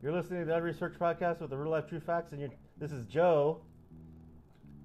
You're 0.00 0.12
listening 0.12 0.38
to 0.40 0.46
the 0.46 0.54
Unresearched 0.54 1.00
Podcast 1.00 1.40
with 1.40 1.50
the 1.50 1.56
Real 1.56 1.72
Life 1.72 1.88
True 1.88 1.98
Facts, 1.98 2.30
and 2.30 2.48
this 2.76 2.92
is 2.92 3.04
Joe 3.06 3.62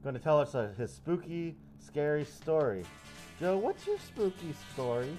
going 0.01 0.15
to 0.15 0.19
tell 0.19 0.39
us 0.39 0.55
a, 0.55 0.73
his 0.75 0.91
spooky, 0.91 1.55
scary 1.77 2.25
story. 2.25 2.83
Joe, 3.39 3.55
what's 3.57 3.85
your 3.85 3.99
spooky 3.99 4.55
story? 4.73 5.15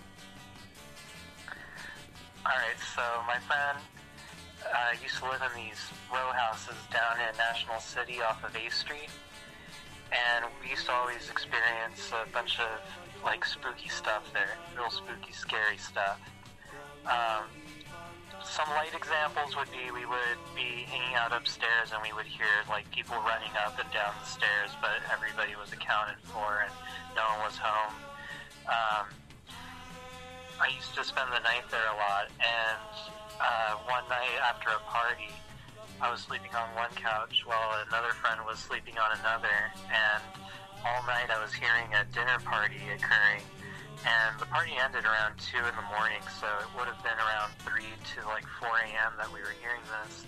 Alright, 2.44 2.80
so 2.92 3.02
my 3.28 3.38
friend 3.38 3.78
uh, 4.66 5.00
used 5.00 5.18
to 5.18 5.26
live 5.26 5.40
in 5.54 5.64
these 5.64 5.78
row 6.12 6.32
houses 6.32 6.74
down 6.92 7.20
in 7.20 7.36
National 7.38 7.78
City 7.78 8.20
off 8.20 8.42
of 8.42 8.50
A 8.56 8.68
Street, 8.70 9.10
and 10.10 10.44
we 10.60 10.70
used 10.70 10.86
to 10.86 10.92
always 10.92 11.30
experience 11.30 12.10
a 12.10 12.28
bunch 12.32 12.58
of 12.58 12.80
like 13.22 13.44
spooky 13.44 13.88
stuff 13.88 14.28
there, 14.32 14.58
real 14.76 14.90
spooky, 14.90 15.32
scary 15.32 15.78
stuff. 15.78 16.18
Um, 17.06 17.44
some 18.42 18.68
light 18.74 18.94
examples 18.94 19.56
would 19.56 19.70
be 19.70 19.90
we 19.92 20.06
would 20.06 20.40
be 20.54 20.88
hanging 20.90 21.14
out 21.14 21.30
upstairs 21.30 21.92
and 21.92 22.02
we 22.02 22.12
would 22.12 22.26
hear 22.26 22.50
like 22.68 22.88
people 22.90 23.16
running 23.22 23.52
up 23.62 23.78
and 23.78 23.90
down 23.92 24.14
the 24.18 24.26
stairs, 24.26 24.74
but 24.80 24.98
everybody 25.12 25.54
was 25.54 25.72
accounted 25.72 26.18
for 26.26 26.66
and 26.66 26.72
no 27.14 27.22
one 27.38 27.46
was 27.46 27.56
home. 27.58 27.94
Um, 28.66 29.06
I 30.60 30.68
used 30.74 30.94
to 30.94 31.04
spend 31.04 31.28
the 31.34 31.42
night 31.42 31.66
there 31.70 31.84
a 31.84 31.96
lot, 31.98 32.30
and 32.38 32.78
uh, 33.42 33.74
one 33.90 34.06
night 34.08 34.38
after 34.40 34.70
a 34.70 34.80
party, 34.86 35.28
I 36.00 36.10
was 36.10 36.20
sleeping 36.22 36.54
on 36.54 36.70
one 36.74 36.90
couch 36.94 37.42
while 37.44 37.82
another 37.90 38.14
friend 38.14 38.40
was 38.46 38.58
sleeping 38.58 38.94
on 38.96 39.18
another, 39.18 39.72
and 39.90 40.22
all 40.86 41.02
night 41.06 41.28
I 41.28 41.42
was 41.42 41.52
hearing 41.52 41.90
a 41.92 42.06
dinner 42.14 42.38
party 42.44 42.80
occurring 42.94 43.42
and 44.02 44.34
the 44.42 44.50
party 44.50 44.74
ended 44.74 45.06
around 45.06 45.38
2 45.38 45.56
in 45.56 45.74
the 45.78 45.88
morning, 45.94 46.20
so 46.42 46.50
it 46.58 46.68
would 46.74 46.90
have 46.90 46.98
been 47.06 47.16
around 47.16 47.54
3 47.62 47.78
to 47.78 48.18
like 48.26 48.44
4 48.58 48.66
a.m. 48.90 49.14
that 49.16 49.30
we 49.30 49.38
were 49.38 49.54
hearing 49.62 49.84
this. 50.02 50.26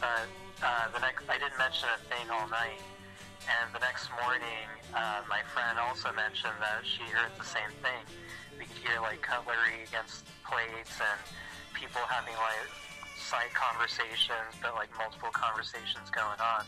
But 0.00 0.26
uh, 0.64 0.88
the 0.90 1.04
next, 1.04 1.28
I 1.28 1.36
didn't 1.36 1.58
mention 1.60 1.92
a 1.92 2.00
thing 2.08 2.26
all 2.32 2.48
night, 2.48 2.80
and 3.46 3.68
the 3.70 3.82
next 3.84 4.08
morning, 4.24 4.66
uh, 4.96 5.22
my 5.28 5.44
friend 5.52 5.76
also 5.76 6.10
mentioned 6.16 6.56
that 6.58 6.82
she 6.82 7.04
heard 7.12 7.30
the 7.36 7.46
same 7.46 7.70
thing. 7.84 8.02
We 8.58 8.64
could 8.66 8.80
hear 8.80 8.98
like 9.04 9.20
cutlery 9.20 9.84
against 9.84 10.24
plates 10.42 10.96
and 10.98 11.20
people 11.76 12.02
having 12.08 12.34
like 12.40 12.72
side 13.20 13.52
conversations, 13.52 14.56
but 14.58 14.74
like 14.74 14.90
multiple 14.96 15.30
conversations 15.30 16.10
going 16.10 16.40
on. 16.40 16.64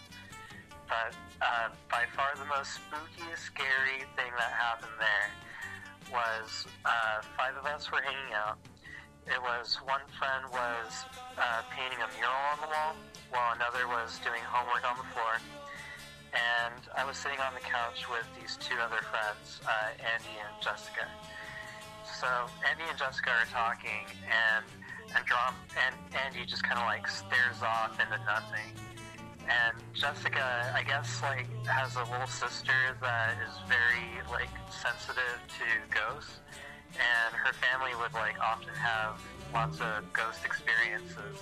But 0.86 1.18
uh, 1.42 1.74
by 1.90 2.06
far 2.14 2.38
the 2.38 2.46
most 2.46 2.78
spooky, 2.78 3.26
scary 3.34 4.06
thing 4.14 4.30
that 4.38 4.54
happened 4.54 4.94
there 5.02 5.34
was 6.12 6.66
uh, 6.84 7.22
five 7.36 7.56
of 7.56 7.64
us 7.66 7.90
were 7.90 8.02
hanging 8.02 8.34
out. 8.34 8.58
It 9.26 9.42
was 9.42 9.76
one 9.82 10.06
friend 10.18 10.46
was 10.52 11.04
uh, 11.34 11.62
painting 11.74 11.98
a 11.98 12.08
mural 12.14 12.42
on 12.54 12.58
the 12.62 12.70
wall, 12.70 12.94
while 13.30 13.54
another 13.58 13.88
was 13.88 14.18
doing 14.22 14.40
homework 14.46 14.86
on 14.86 14.96
the 14.96 15.08
floor. 15.10 15.42
And 16.30 16.82
I 16.94 17.04
was 17.04 17.16
sitting 17.16 17.40
on 17.40 17.54
the 17.54 17.64
couch 17.64 18.06
with 18.06 18.26
these 18.38 18.56
two 18.56 18.76
other 18.78 19.02
friends, 19.10 19.58
uh, 19.66 19.94
Andy 19.98 20.34
and 20.38 20.54
Jessica. 20.62 21.10
So 22.06 22.28
Andy 22.68 22.86
and 22.86 22.98
Jessica 22.98 23.30
are 23.30 23.50
talking, 23.50 24.06
and 24.30 24.64
and, 25.14 25.24
Drum, 25.24 25.54
and 25.78 25.94
Andy 26.14 26.44
just 26.44 26.62
kind 26.62 26.78
of 26.78 26.86
like 26.86 27.06
stares 27.06 27.62
off 27.62 27.98
into 27.98 28.18
nothing 28.26 28.74
and 29.48 29.75
Jessica, 29.96 30.72
I 30.76 30.82
guess, 30.82 31.22
like 31.22 31.48
has 31.64 31.96
a 31.96 32.04
little 32.12 32.28
sister 32.28 32.76
that 33.00 33.36
is 33.48 33.54
very 33.64 34.20
like 34.28 34.52
sensitive 34.68 35.40
to 35.56 35.66
ghosts, 35.88 36.40
and 36.92 37.32
her 37.32 37.52
family 37.56 37.96
would 37.96 38.12
like 38.12 38.36
often 38.38 38.74
have 38.76 39.16
lots 39.54 39.80
of 39.80 40.04
ghost 40.12 40.44
experiences. 40.44 41.40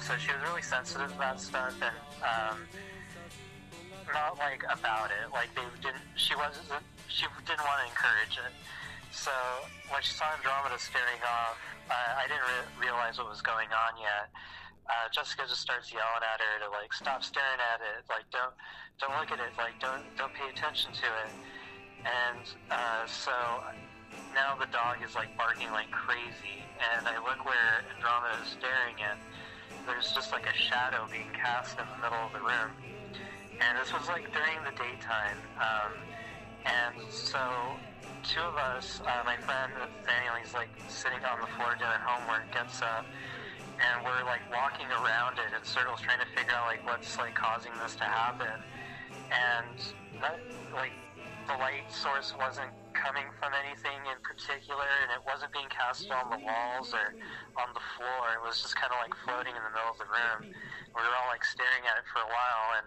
So 0.00 0.16
she 0.16 0.32
was 0.32 0.40
really 0.48 0.64
sensitive 0.64 1.12
about 1.12 1.40
stuff, 1.44 1.76
and 1.76 1.92
um, 2.24 2.58
not 4.16 4.38
like 4.38 4.64
about 4.72 5.12
it. 5.12 5.28
Like 5.28 5.52
they 5.52 5.68
didn't. 5.84 6.00
She 6.16 6.32
wasn't. 6.34 6.72
She 7.12 7.28
didn't 7.44 7.64
want 7.68 7.84
to 7.84 7.86
encourage 7.92 8.40
it. 8.40 8.54
So 9.12 9.32
when 9.92 10.00
she 10.00 10.16
saw 10.16 10.24
Andromeda 10.40 10.80
staring 10.80 11.20
off, 11.20 11.60
uh, 11.92 12.16
I 12.16 12.24
didn't 12.24 12.48
re- 12.48 12.88
realize 12.88 13.18
what 13.20 13.28
was 13.28 13.44
going 13.44 13.68
on 13.68 14.00
yet 14.00 14.32
uh, 14.90 15.06
Jessica 15.14 15.46
just 15.46 15.62
starts 15.62 15.92
yelling 15.94 16.24
at 16.26 16.42
her 16.42 16.66
to 16.66 16.68
like 16.74 16.92
stop 16.92 17.22
staring 17.22 17.62
at 17.62 17.78
it, 17.78 18.02
like 18.10 18.26
don't 18.34 18.50
don't 18.98 19.14
look 19.14 19.30
at 19.30 19.38
it, 19.38 19.54
like 19.54 19.78
don't 19.78 20.02
don't 20.18 20.34
pay 20.34 20.50
attention 20.50 20.90
to 20.90 21.06
it. 21.06 21.32
And 22.02 22.42
uh, 22.70 23.06
so 23.06 23.32
now 24.34 24.58
the 24.58 24.66
dog 24.74 24.98
is 25.06 25.14
like 25.14 25.30
barking 25.38 25.70
like 25.70 25.90
crazy, 25.94 26.66
and 26.82 27.06
I 27.06 27.22
look 27.22 27.46
where 27.46 27.86
Andromeda 27.94 28.34
is 28.42 28.50
staring, 28.58 28.98
and 28.98 29.18
there's 29.86 30.10
just 30.10 30.32
like 30.34 30.46
a 30.50 30.56
shadow 30.56 31.06
being 31.06 31.30
cast 31.38 31.78
in 31.78 31.86
the 31.86 31.98
middle 32.02 32.26
of 32.26 32.32
the 32.34 32.42
room. 32.42 32.74
And 33.62 33.78
this 33.78 33.92
was 33.92 34.08
like 34.08 34.26
during 34.34 34.58
the 34.66 34.74
daytime, 34.74 35.38
um, 35.60 35.92
and 36.66 36.96
so 37.12 37.38
two 38.26 38.42
of 38.42 38.56
us, 38.56 39.00
uh, 39.06 39.22
my 39.22 39.36
friend 39.36 39.70
Daniel, 40.02 40.34
he's 40.42 40.54
like 40.54 40.72
sitting 40.88 41.22
on 41.22 41.38
the 41.38 41.50
floor 41.54 41.78
doing 41.78 42.00
homework, 42.02 42.50
gets 42.50 42.82
up 42.82 43.06
and 43.80 44.04
we're 44.04 44.24
like 44.28 44.44
walking 44.52 44.86
around 44.92 45.40
it 45.40 45.56
in 45.56 45.62
circles 45.64 46.00
trying 46.00 46.20
to 46.20 46.28
figure 46.36 46.52
out 46.52 46.68
like 46.68 46.84
what's 46.84 47.16
like 47.16 47.34
causing 47.34 47.72
this 47.80 47.96
to 47.96 48.04
happen. 48.04 48.60
And 49.32 49.76
that, 50.20 50.40
like 50.76 50.92
the 51.48 51.56
light 51.56 51.88
source 51.88 52.36
wasn't 52.36 52.70
coming 52.92 53.24
from 53.40 53.56
anything 53.56 53.96
in 54.04 54.18
particular 54.20 54.84
and 54.84 55.08
it 55.16 55.22
wasn't 55.24 55.48
being 55.56 55.70
cast 55.72 56.12
on 56.12 56.28
the 56.28 56.40
walls 56.44 56.92
or 56.92 57.16
on 57.56 57.72
the 57.72 57.84
floor. 57.96 58.36
It 58.36 58.42
was 58.44 58.60
just 58.60 58.76
kind 58.76 58.92
of 58.92 59.00
like 59.00 59.16
floating 59.24 59.56
in 59.56 59.62
the 59.64 59.72
middle 59.72 59.88
of 59.88 59.98
the 59.98 60.10
room. 60.10 60.52
We 60.92 61.00
were 61.00 61.16
all 61.16 61.30
like 61.32 61.44
staring 61.44 61.88
at 61.88 61.96
it 61.96 62.06
for 62.12 62.20
a 62.20 62.28
while 62.28 62.66
and 62.84 62.86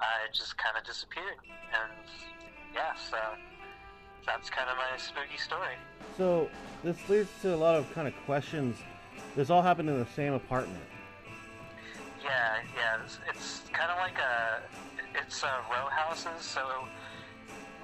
uh, 0.00 0.24
it 0.24 0.32
just 0.32 0.56
kind 0.56 0.80
of 0.80 0.82
disappeared. 0.88 1.36
And 1.76 1.92
yeah 2.72 2.96
so 2.96 3.20
that's 4.24 4.48
kind 4.48 4.70
of 4.70 4.80
my 4.80 4.96
spooky 4.96 5.36
story. 5.36 5.76
So 6.16 6.48
this 6.82 6.96
leads 7.10 7.28
to 7.42 7.54
a 7.54 7.58
lot 7.60 7.76
of 7.76 7.92
kind 7.92 8.08
of 8.08 8.14
questions 8.24 8.80
this 9.36 9.50
all 9.50 9.62
happened 9.62 9.88
in 9.88 9.98
the 9.98 10.06
same 10.14 10.32
apartment. 10.32 10.82
Yeah, 12.22 12.58
yeah. 12.76 13.02
It's, 13.04 13.18
it's 13.28 13.62
kind 13.72 13.90
of 13.90 13.98
like 13.98 14.18
a 14.18 14.62
it's 15.22 15.42
uh, 15.42 15.48
row 15.70 15.88
houses, 15.88 16.40
so 16.40 16.62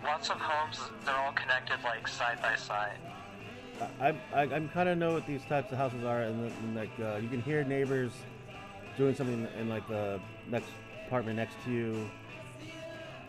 lots 0.04 0.30
of 0.30 0.36
homes. 0.38 0.78
They're 1.04 1.14
all 1.14 1.32
connected 1.32 1.78
like 1.84 2.06
side 2.06 2.40
by 2.42 2.56
side. 2.56 2.98
I 4.00 4.14
I, 4.32 4.42
I 4.42 4.60
kind 4.72 4.88
of 4.88 4.98
know 4.98 5.12
what 5.12 5.26
these 5.26 5.44
types 5.44 5.72
of 5.72 5.78
houses 5.78 6.04
are, 6.04 6.22
and, 6.22 6.44
and 6.46 6.76
like 6.76 6.90
uh, 7.00 7.16
you 7.16 7.28
can 7.28 7.42
hear 7.42 7.64
neighbors 7.64 8.12
doing 8.96 9.14
something 9.14 9.46
in 9.58 9.68
like 9.68 9.86
the 9.88 10.20
next 10.48 10.68
apartment 11.06 11.36
next 11.36 11.56
to 11.64 11.70
you. 11.70 12.10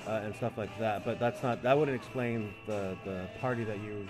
Uh, 0.07 0.21
and 0.23 0.33
stuff 0.33 0.57
like 0.57 0.75
that, 0.79 1.03
but 1.03 1.19
that's 1.19 1.43
not 1.43 1.61
that 1.61 1.77
wouldn't 1.77 1.95
explain 1.95 2.53
the 2.65 2.95
the 3.03 3.27
party 3.41 3.65
that 3.65 3.77
you 3.79 4.07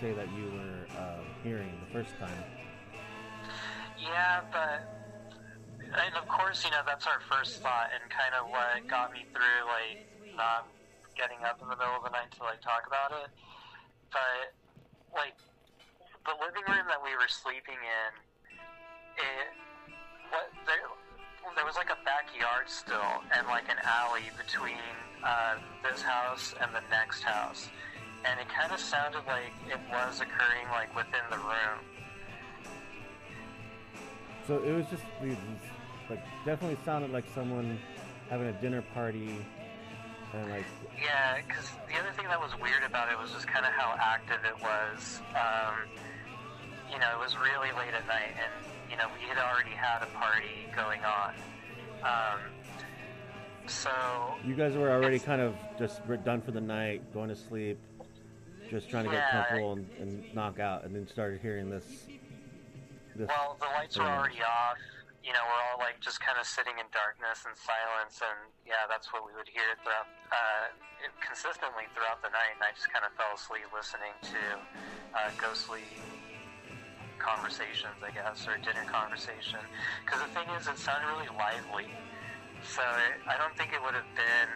say 0.00 0.12
that 0.12 0.26
you 0.36 0.44
were 0.44 0.98
uh, 0.98 1.18
hearing 1.42 1.68
the 1.84 1.92
first 1.92 2.16
time. 2.18 2.30
Yeah, 4.02 4.42
but 4.50 4.82
and 5.94 6.14
of 6.18 6.26
course, 6.26 6.66
you 6.66 6.74
know, 6.74 6.82
that's 6.82 7.06
our 7.06 7.22
first 7.30 7.62
thought 7.62 7.94
and 7.94 8.02
kind 8.10 8.34
of 8.34 8.50
what 8.50 8.82
got 8.90 9.14
me 9.14 9.22
through 9.30 9.62
like 9.70 10.02
not 10.34 10.66
getting 11.14 11.38
up 11.46 11.62
in 11.62 11.70
the 11.70 11.78
middle 11.78 11.94
of 11.94 12.02
the 12.02 12.10
night 12.10 12.32
to 12.34 12.42
like 12.42 12.58
talk 12.64 12.82
about 12.90 13.14
it. 13.14 13.30
But 14.10 14.58
like 15.14 15.38
the 16.26 16.34
living 16.42 16.66
room 16.66 16.90
that 16.90 16.98
we 16.98 17.14
were 17.14 17.30
sleeping 17.30 17.78
in, 17.78 18.10
it 19.22 19.48
what 20.34 20.50
there 20.66 20.82
there 21.54 21.66
was 21.68 21.78
like 21.78 21.94
a 21.94 22.00
backyard 22.02 22.66
still 22.66 23.22
and 23.38 23.46
like 23.46 23.70
an 23.70 23.78
alley 23.86 24.26
between 24.34 24.82
uh, 25.22 25.62
this 25.86 26.02
house 26.02 26.58
and 26.58 26.74
the 26.74 26.82
next 26.90 27.22
house, 27.22 27.70
and 28.26 28.40
it 28.42 28.50
kind 28.50 28.74
of 28.74 28.82
sounded 28.82 29.22
like 29.30 29.54
it 29.70 29.78
was 29.94 30.18
occurring 30.18 30.66
like 30.74 30.90
within 30.98 31.22
the 31.30 31.38
room 31.38 31.91
so 34.46 34.58
it 34.58 34.72
was 34.72 34.86
just 34.86 35.02
like 36.10 36.20
definitely 36.44 36.78
sounded 36.84 37.12
like 37.12 37.24
someone 37.34 37.78
having 38.28 38.48
a 38.48 38.52
dinner 38.54 38.82
party 38.94 39.44
and 40.34 40.50
like 40.50 40.64
yeah 41.00 41.38
because 41.46 41.70
the 41.88 41.98
other 41.98 42.12
thing 42.16 42.26
that 42.26 42.40
was 42.40 42.50
weird 42.60 42.82
about 42.86 43.10
it 43.10 43.18
was 43.18 43.30
just 43.32 43.46
kind 43.46 43.64
of 43.64 43.72
how 43.72 43.94
active 43.98 44.40
it 44.44 44.60
was 44.62 45.20
um, 45.34 45.74
you 46.90 46.98
know 46.98 47.08
it 47.14 47.20
was 47.20 47.36
really 47.36 47.72
late 47.78 47.94
at 47.94 48.06
night 48.06 48.34
and 48.36 48.72
you 48.90 48.96
know 48.96 49.06
we 49.14 49.26
had 49.26 49.38
already 49.38 49.70
had 49.70 50.02
a 50.02 50.06
party 50.06 50.68
going 50.76 51.00
on. 51.04 51.34
Um, 52.02 52.40
so 53.66 53.90
you 54.44 54.54
guys 54.54 54.74
were 54.74 54.90
already 54.90 55.18
kind 55.18 55.40
of 55.40 55.54
just 55.78 56.00
done 56.24 56.42
for 56.42 56.50
the 56.50 56.60
night 56.60 57.12
going 57.14 57.28
to 57.28 57.36
sleep 57.36 57.78
just 58.68 58.90
trying 58.90 59.04
to 59.04 59.12
yeah, 59.12 59.20
get 59.20 59.30
comfortable 59.30 59.72
and, 59.74 59.88
and 60.00 60.34
knock 60.34 60.58
out 60.58 60.84
and 60.84 60.94
then 60.94 61.06
started 61.06 61.40
hearing 61.40 61.70
this 61.70 61.84
well, 63.18 63.56
the 63.60 63.68
lights 63.76 63.98
were 63.98 64.08
already 64.08 64.40
off. 64.42 64.80
You 65.22 65.30
know, 65.30 65.44
we're 65.46 65.62
all 65.70 65.78
like 65.78 66.02
just 66.02 66.18
kind 66.18 66.34
of 66.34 66.46
sitting 66.46 66.74
in 66.82 66.86
darkness 66.90 67.46
and 67.46 67.54
silence, 67.54 68.18
and 68.18 68.50
yeah, 68.66 68.90
that's 68.90 69.12
what 69.14 69.22
we 69.22 69.30
would 69.38 69.46
hear 69.46 69.78
throughout 69.86 70.10
uh, 70.34 70.74
consistently 71.22 71.86
throughout 71.94 72.18
the 72.26 72.32
night. 72.34 72.58
And 72.58 72.62
I 72.66 72.74
just 72.74 72.90
kind 72.90 73.06
of 73.06 73.14
fell 73.14 73.30
asleep 73.30 73.70
listening 73.70 74.10
to 74.34 74.42
uh, 75.14 75.30
ghostly, 75.38 75.86
conversations, 77.22 78.02
I 78.02 78.10
guess, 78.10 78.50
or 78.50 78.58
dinner 78.66 78.82
conversation. 78.90 79.62
Because 80.02 80.26
the 80.26 80.30
thing 80.34 80.50
is, 80.58 80.66
it 80.66 80.74
sounded 80.74 81.06
really 81.06 81.30
lively. 81.38 81.86
So 82.66 82.82
it, 82.82 83.22
I 83.30 83.38
don't 83.38 83.54
think 83.54 83.70
it 83.70 83.78
would 83.78 83.94
have 83.94 84.10
been. 84.18 84.50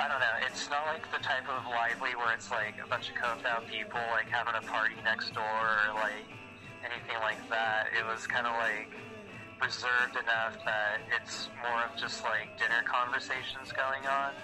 I 0.00 0.08
don't 0.08 0.20
know. 0.20 0.36
It's 0.48 0.68
not 0.72 0.88
like 0.88 1.04
the 1.12 1.20
type 1.20 1.44
of 1.44 1.68
lively 1.68 2.16
where 2.16 2.32
it's 2.32 2.48
like 2.48 2.80
a 2.80 2.88
bunch 2.88 3.12
of 3.12 3.16
coked 3.20 3.44
out 3.44 3.68
people 3.68 4.00
like 4.16 4.32
having 4.32 4.56
a 4.56 4.64
party 4.64 4.96
next 5.04 5.36
door 5.36 5.44
or 5.44 5.94
like 6.00 6.24
anything 6.84 7.18
like 7.22 7.40
that. 7.50 7.88
It 7.98 8.04
was 8.06 8.26
kind 8.26 8.46
of 8.46 8.54
like 8.58 8.90
reserved 9.62 10.18
enough 10.18 10.58
that 10.64 11.00
it's 11.14 11.48
more 11.62 11.86
of 11.86 11.94
just 11.96 12.22
like 12.24 12.58
dinner 12.58 12.82
conversations 12.84 13.70
going 13.70 14.04
on 14.06 14.34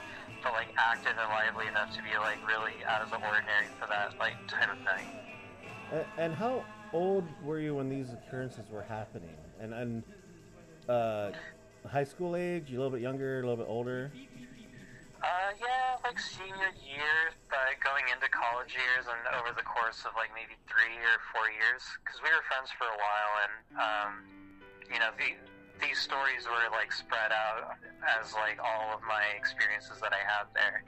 but 0.43 0.53
like 0.53 0.69
active 0.77 1.13
and 1.19 1.29
lively 1.31 1.67
enough 1.67 1.95
to 1.95 2.03
be 2.03 2.17
like 2.19 2.39
really 2.47 2.73
out 2.87 3.03
of 3.03 3.11
the 3.11 3.17
ordinary 3.17 3.67
for 3.79 3.87
that 3.89 4.15
like 4.19 4.35
time 4.47 4.71
of 4.71 4.79
night. 4.85 5.07
And, 5.93 6.05
and 6.17 6.35
how 6.35 6.65
old 6.93 7.25
were 7.45 7.61
you 7.61 7.77
when 7.77 7.89
these 7.89 8.13
occurrences 8.13 8.71
were 8.71 8.83
happening? 8.83 9.37
And 9.61 9.75
and 9.75 10.03
uh, 10.89 11.31
high 11.87 12.05
school 12.05 12.37
age? 12.37 12.71
You 12.71 12.79
a 12.79 12.81
little 12.81 12.93
bit 12.93 13.03
younger, 13.03 13.39
a 13.41 13.43
little 13.43 13.57
bit 13.57 13.67
older? 13.69 14.13
Uh, 15.19 15.51
yeah, 15.59 15.99
like 16.07 16.19
senior 16.19 16.71
year, 16.79 17.35
but 17.51 17.75
going 17.83 18.07
into 18.07 18.31
college 18.31 18.71
years 18.71 19.03
and 19.11 19.19
over 19.35 19.51
the 19.51 19.67
course 19.67 20.07
of 20.07 20.15
like 20.15 20.31
maybe 20.31 20.55
three 20.71 20.95
or 21.03 21.19
four 21.35 21.51
years, 21.51 21.83
because 21.99 22.23
we 22.23 22.31
were 22.31 22.43
friends 22.47 22.71
for 22.79 22.87
a 22.87 22.99
while, 23.03 23.33
and 23.43 23.55
um, 23.83 24.11
you 24.87 24.99
know 25.03 25.11
the 25.19 25.35
these 25.83 25.99
stories 25.99 26.47
were 26.47 26.71
like 26.71 26.93
spread 26.95 27.35
out 27.35 27.79
as 28.07 28.35
like 28.35 28.59
all 28.63 28.95
of 28.95 29.03
my 29.03 29.27
experiences 29.35 29.99
that 29.99 30.15
I 30.15 30.23
had 30.23 30.47
there. 30.55 30.87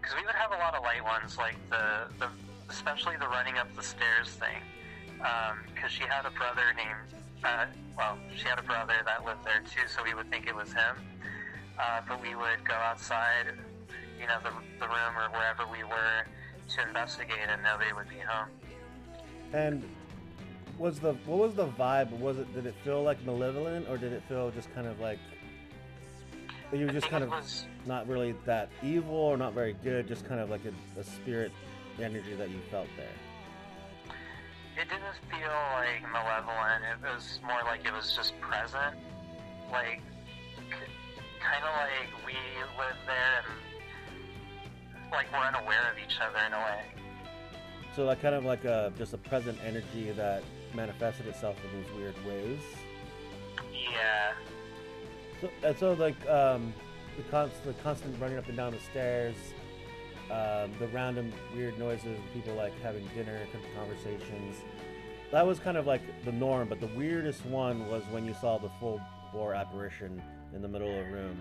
Because 0.00 0.16
we 0.16 0.26
would 0.26 0.34
have 0.34 0.50
a 0.50 0.58
lot 0.58 0.74
of 0.74 0.82
light 0.82 1.04
ones, 1.04 1.36
like 1.36 1.56
the, 1.68 2.10
the 2.18 2.28
especially 2.68 3.16
the 3.18 3.28
running 3.28 3.58
up 3.58 3.68
the 3.76 3.82
stairs 3.82 4.34
thing. 4.34 4.62
Because 5.18 5.92
um, 5.92 5.94
she 5.94 6.02
had 6.04 6.24
a 6.24 6.30
brother 6.30 6.72
named, 6.74 7.22
uh, 7.44 7.66
well, 7.96 8.16
she 8.34 8.48
had 8.48 8.58
a 8.58 8.62
brother 8.62 8.98
that 9.04 9.24
lived 9.24 9.44
there 9.44 9.62
too, 9.62 9.86
so 9.86 10.02
we 10.02 10.14
would 10.14 10.30
think 10.30 10.46
it 10.46 10.54
was 10.54 10.72
him. 10.72 10.96
Uh, 11.80 12.02
but 12.06 12.20
we 12.20 12.34
would 12.34 12.62
go 12.66 12.74
outside, 12.74 13.46
you 14.20 14.26
know, 14.26 14.38
the, 14.42 14.50
the 14.78 14.86
room 14.86 15.16
or 15.16 15.30
wherever 15.30 15.64
we 15.72 15.82
were 15.82 16.26
to 16.68 16.86
investigate, 16.86 17.48
and 17.48 17.62
nobody 17.62 17.92
would 17.92 18.08
be 18.08 18.18
home. 18.18 18.48
And 19.52 19.82
was 20.78 21.00
the 21.00 21.14
what 21.24 21.38
was 21.38 21.54
the 21.54 21.66
vibe? 21.66 22.10
Was 22.18 22.38
it 22.38 22.52
did 22.54 22.66
it 22.66 22.74
feel 22.84 23.02
like 23.02 23.24
malevolent 23.24 23.88
or 23.88 23.96
did 23.96 24.12
it 24.12 24.22
feel 24.28 24.50
just 24.50 24.72
kind 24.74 24.86
of 24.86 25.00
like 25.00 25.18
you 26.72 26.86
were 26.86 26.92
just 26.92 27.08
kind 27.08 27.24
of 27.24 27.30
was, 27.30 27.64
not 27.86 28.06
really 28.06 28.34
that 28.44 28.68
evil 28.82 29.14
or 29.14 29.36
not 29.36 29.54
very 29.54 29.74
good, 29.82 30.06
just 30.06 30.26
kind 30.26 30.40
of 30.40 30.50
like 30.50 30.62
a, 30.64 31.00
a 31.00 31.04
spirit 31.04 31.50
energy 31.98 32.34
that 32.34 32.50
you 32.50 32.60
felt 32.70 32.88
there? 32.96 34.14
It 34.76 34.88
didn't 34.88 35.18
feel 35.30 35.50
like 35.74 36.02
malevolent. 36.12 36.84
It 36.92 37.14
was 37.14 37.40
more 37.42 37.60
like 37.64 37.84
it 37.84 37.92
was 37.92 38.14
just 38.14 38.38
present, 38.40 38.96
like 39.72 40.00
kind 41.40 41.64
of 41.64 41.72
like 41.74 42.26
we 42.26 42.34
live 42.78 42.96
there 43.06 43.44
and 43.48 45.10
like 45.10 45.32
we're 45.32 45.38
unaware 45.38 45.90
of 45.90 45.98
each 45.98 46.18
other 46.20 46.38
in 46.46 46.52
a 46.52 46.58
way. 46.58 46.84
So 47.96 48.04
like 48.04 48.22
kind 48.22 48.34
of 48.34 48.44
like 48.44 48.64
a 48.64 48.92
just 48.96 49.14
a 49.14 49.18
present 49.18 49.58
energy 49.66 50.10
that 50.12 50.44
manifested 50.74 51.26
itself 51.26 51.56
in 51.64 51.82
these 51.82 51.92
weird 51.96 52.14
ways. 52.26 52.60
Yeah. 53.72 54.32
So, 55.40 55.50
and 55.64 55.78
so 55.78 55.92
like 55.94 56.28
um, 56.28 56.72
the, 57.16 57.22
constant, 57.24 57.64
the 57.64 57.82
constant 57.82 58.20
running 58.20 58.38
up 58.38 58.46
and 58.46 58.56
down 58.56 58.72
the 58.72 58.78
stairs, 58.78 59.34
um, 60.30 60.70
the 60.78 60.88
random 60.92 61.32
weird 61.56 61.78
noises, 61.78 62.18
people 62.32 62.54
like 62.54 62.78
having 62.82 63.08
dinner, 63.14 63.40
conversations. 63.76 64.56
That 65.32 65.46
was 65.46 65.58
kind 65.58 65.76
of 65.76 65.86
like 65.86 66.02
the 66.24 66.32
norm, 66.32 66.68
but 66.68 66.80
the 66.80 66.88
weirdest 66.88 67.44
one 67.46 67.88
was 67.88 68.02
when 68.10 68.26
you 68.26 68.34
saw 68.40 68.58
the 68.58 68.70
full 68.80 69.00
bore 69.32 69.54
apparition 69.54 70.22
in 70.54 70.62
the 70.62 70.68
middle 70.68 70.88
of 70.88 71.06
the 71.06 71.12
room. 71.12 71.40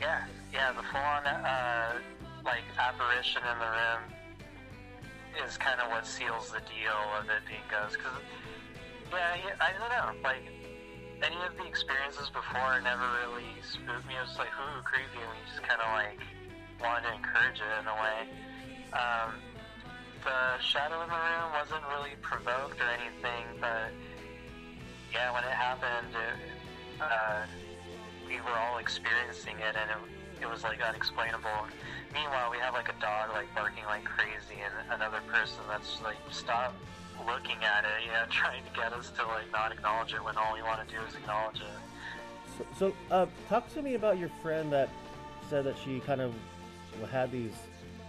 Yeah, 0.00 0.24
yeah, 0.52 0.72
the 0.72 0.82
full 0.82 1.00
on 1.00 1.26
uh, 1.26 1.92
like 2.44 2.64
apparition 2.78 3.42
in 3.42 3.58
the 3.58 3.66
room 3.66 5.46
is 5.46 5.56
kind 5.56 5.80
of 5.80 5.90
what 5.90 6.06
seals 6.06 6.50
the 6.50 6.60
deal 6.60 6.98
of 7.18 7.28
it 7.28 7.42
being 7.46 7.60
ghost. 7.70 7.96
Because, 7.98 8.18
yeah, 9.12 9.54
I 9.60 9.72
don't 9.78 9.90
know. 9.90 10.28
Like, 10.28 10.42
any 11.22 11.36
of 11.44 11.56
the 11.56 11.66
experiences 11.66 12.30
before 12.30 12.80
never 12.80 13.04
really 13.20 13.52
spooked 13.60 14.08
me. 14.08 14.16
It 14.16 14.24
was 14.24 14.38
like, 14.38 14.52
ooh, 14.56 14.80
creepy, 14.82 15.20
and 15.20 15.28
we 15.28 15.38
just 15.46 15.62
kind 15.62 15.80
of 15.80 15.88
like 15.92 16.20
wanted 16.80 17.08
to 17.08 17.14
encourage 17.14 17.60
it 17.60 17.72
in 17.80 17.86
a 17.86 17.96
way. 18.00 18.18
Um, 18.96 19.36
the 20.24 20.58
shadow 20.64 21.02
in 21.04 21.08
the 21.08 21.20
room 21.20 21.48
wasn't 21.52 21.84
really 21.92 22.16
provoked 22.20 22.80
or 22.80 22.88
anything, 22.88 23.44
but 23.60 23.92
yeah, 25.12 25.32
when 25.32 25.44
it 25.44 25.52
happened, 25.52 26.08
it, 26.12 26.49
uh, 27.00 27.46
we 28.26 28.36
were 28.36 28.56
all 28.58 28.78
experiencing 28.78 29.56
it, 29.58 29.74
and 29.76 29.90
it, 29.90 30.42
it 30.42 30.48
was 30.48 30.62
like 30.62 30.80
unexplainable. 30.80 31.66
Meanwhile, 32.12 32.50
we 32.50 32.58
have 32.58 32.74
like 32.74 32.88
a 32.88 33.00
dog 33.00 33.30
like 33.32 33.52
barking 33.54 33.84
like 33.84 34.04
crazy, 34.04 34.60
and 34.62 34.72
another 34.92 35.20
person 35.32 35.60
that's 35.68 36.00
like 36.02 36.16
stop 36.30 36.74
looking 37.26 37.62
at 37.62 37.84
it, 37.84 38.06
yeah, 38.06 38.26
trying 38.30 38.64
to 38.64 38.70
get 38.74 38.92
us 38.92 39.10
to 39.10 39.26
like 39.26 39.50
not 39.52 39.72
acknowledge 39.72 40.14
it 40.14 40.22
when 40.24 40.36
all 40.36 40.54
we 40.54 40.62
want 40.62 40.86
to 40.86 40.94
do 40.94 41.00
is 41.02 41.14
acknowledge 41.14 41.60
it. 41.60 41.80
So, 42.58 42.66
so 42.78 42.94
uh, 43.10 43.26
talk 43.48 43.72
to 43.74 43.82
me 43.82 43.94
about 43.94 44.18
your 44.18 44.30
friend 44.42 44.72
that 44.72 44.88
said 45.48 45.64
that 45.64 45.76
she 45.84 46.00
kind 46.00 46.20
of 46.20 46.32
had 47.10 47.32
these 47.32 47.52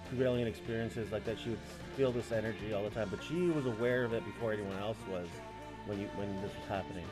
prevailing 0.09 0.45
experiences, 0.45 1.11
like 1.11 1.25
that 1.25 1.39
she 1.39 1.49
would 1.49 1.59
feel 1.95 2.11
this 2.11 2.31
energy 2.31 2.73
all 2.73 2.83
the 2.83 2.89
time, 2.89 3.07
but 3.09 3.23
she 3.23 3.47
was 3.47 3.65
aware 3.65 4.03
of 4.03 4.13
it 4.13 4.25
before 4.25 4.53
anyone 4.53 4.77
else 4.79 4.97
was 5.09 5.27
when 5.85 5.99
you 5.99 6.07
when 6.15 6.29
this 6.41 6.51
was 6.55 6.67
happening. 6.67 7.05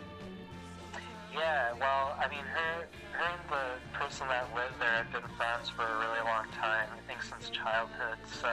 Yeah, 1.33 1.73
well, 1.79 2.17
I 2.17 2.27
mean, 2.29 2.43
her, 2.43 2.87
her 3.13 3.29
and 3.29 3.49
the 3.49 3.97
person 3.97 4.27
that 4.27 4.49
lived 4.55 4.79
there 4.79 5.03
had 5.03 5.11
been 5.11 5.29
friends 5.37 5.69
for 5.69 5.83
a 5.83 5.97
really 5.99 6.23
long 6.25 6.45
time. 6.57 6.89
I 6.89 6.99
think 7.07 7.21
since 7.21 7.49
childhood. 7.49 8.17
So, 8.25 8.49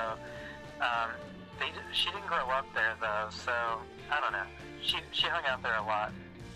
um, 0.80 1.10
they 1.58 1.72
she 1.92 2.10
didn't 2.10 2.26
grow 2.26 2.48
up 2.52 2.66
there 2.74 2.94
though. 3.00 3.28
So 3.30 3.52
I 4.12 4.20
don't 4.20 4.32
know. 4.32 4.48
She 4.82 4.98
she 5.12 5.26
hung 5.26 5.44
out 5.46 5.62
there 5.62 5.76
a 5.76 5.86
lot. 5.86 6.12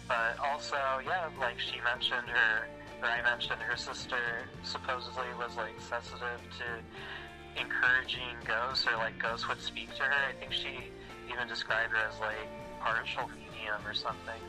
But 0.08 0.36
also, 0.42 0.76
yeah, 1.06 1.30
like 1.38 1.58
she 1.60 1.80
mentioned 1.80 2.28
her, 2.28 2.66
or 3.00 3.08
I 3.08 3.22
mentioned 3.22 3.62
her 3.62 3.76
sister 3.76 4.44
supposedly 4.64 5.30
was 5.38 5.56
like 5.56 5.78
sensitive 5.80 6.40
to 6.58 7.60
encouraging 7.60 8.36
ghosts, 8.44 8.86
or 8.86 8.96
like 8.96 9.18
ghosts 9.18 9.48
would 9.48 9.60
speak 9.60 9.94
to 9.96 10.02
her. 10.02 10.20
I 10.28 10.32
think 10.38 10.52
she 10.52 10.90
even 11.32 11.46
described 11.48 11.92
her 11.92 12.08
as 12.10 12.18
like 12.18 12.50
partial 12.80 13.28
medium 13.28 13.80
or 13.86 13.94
something. 13.94 14.40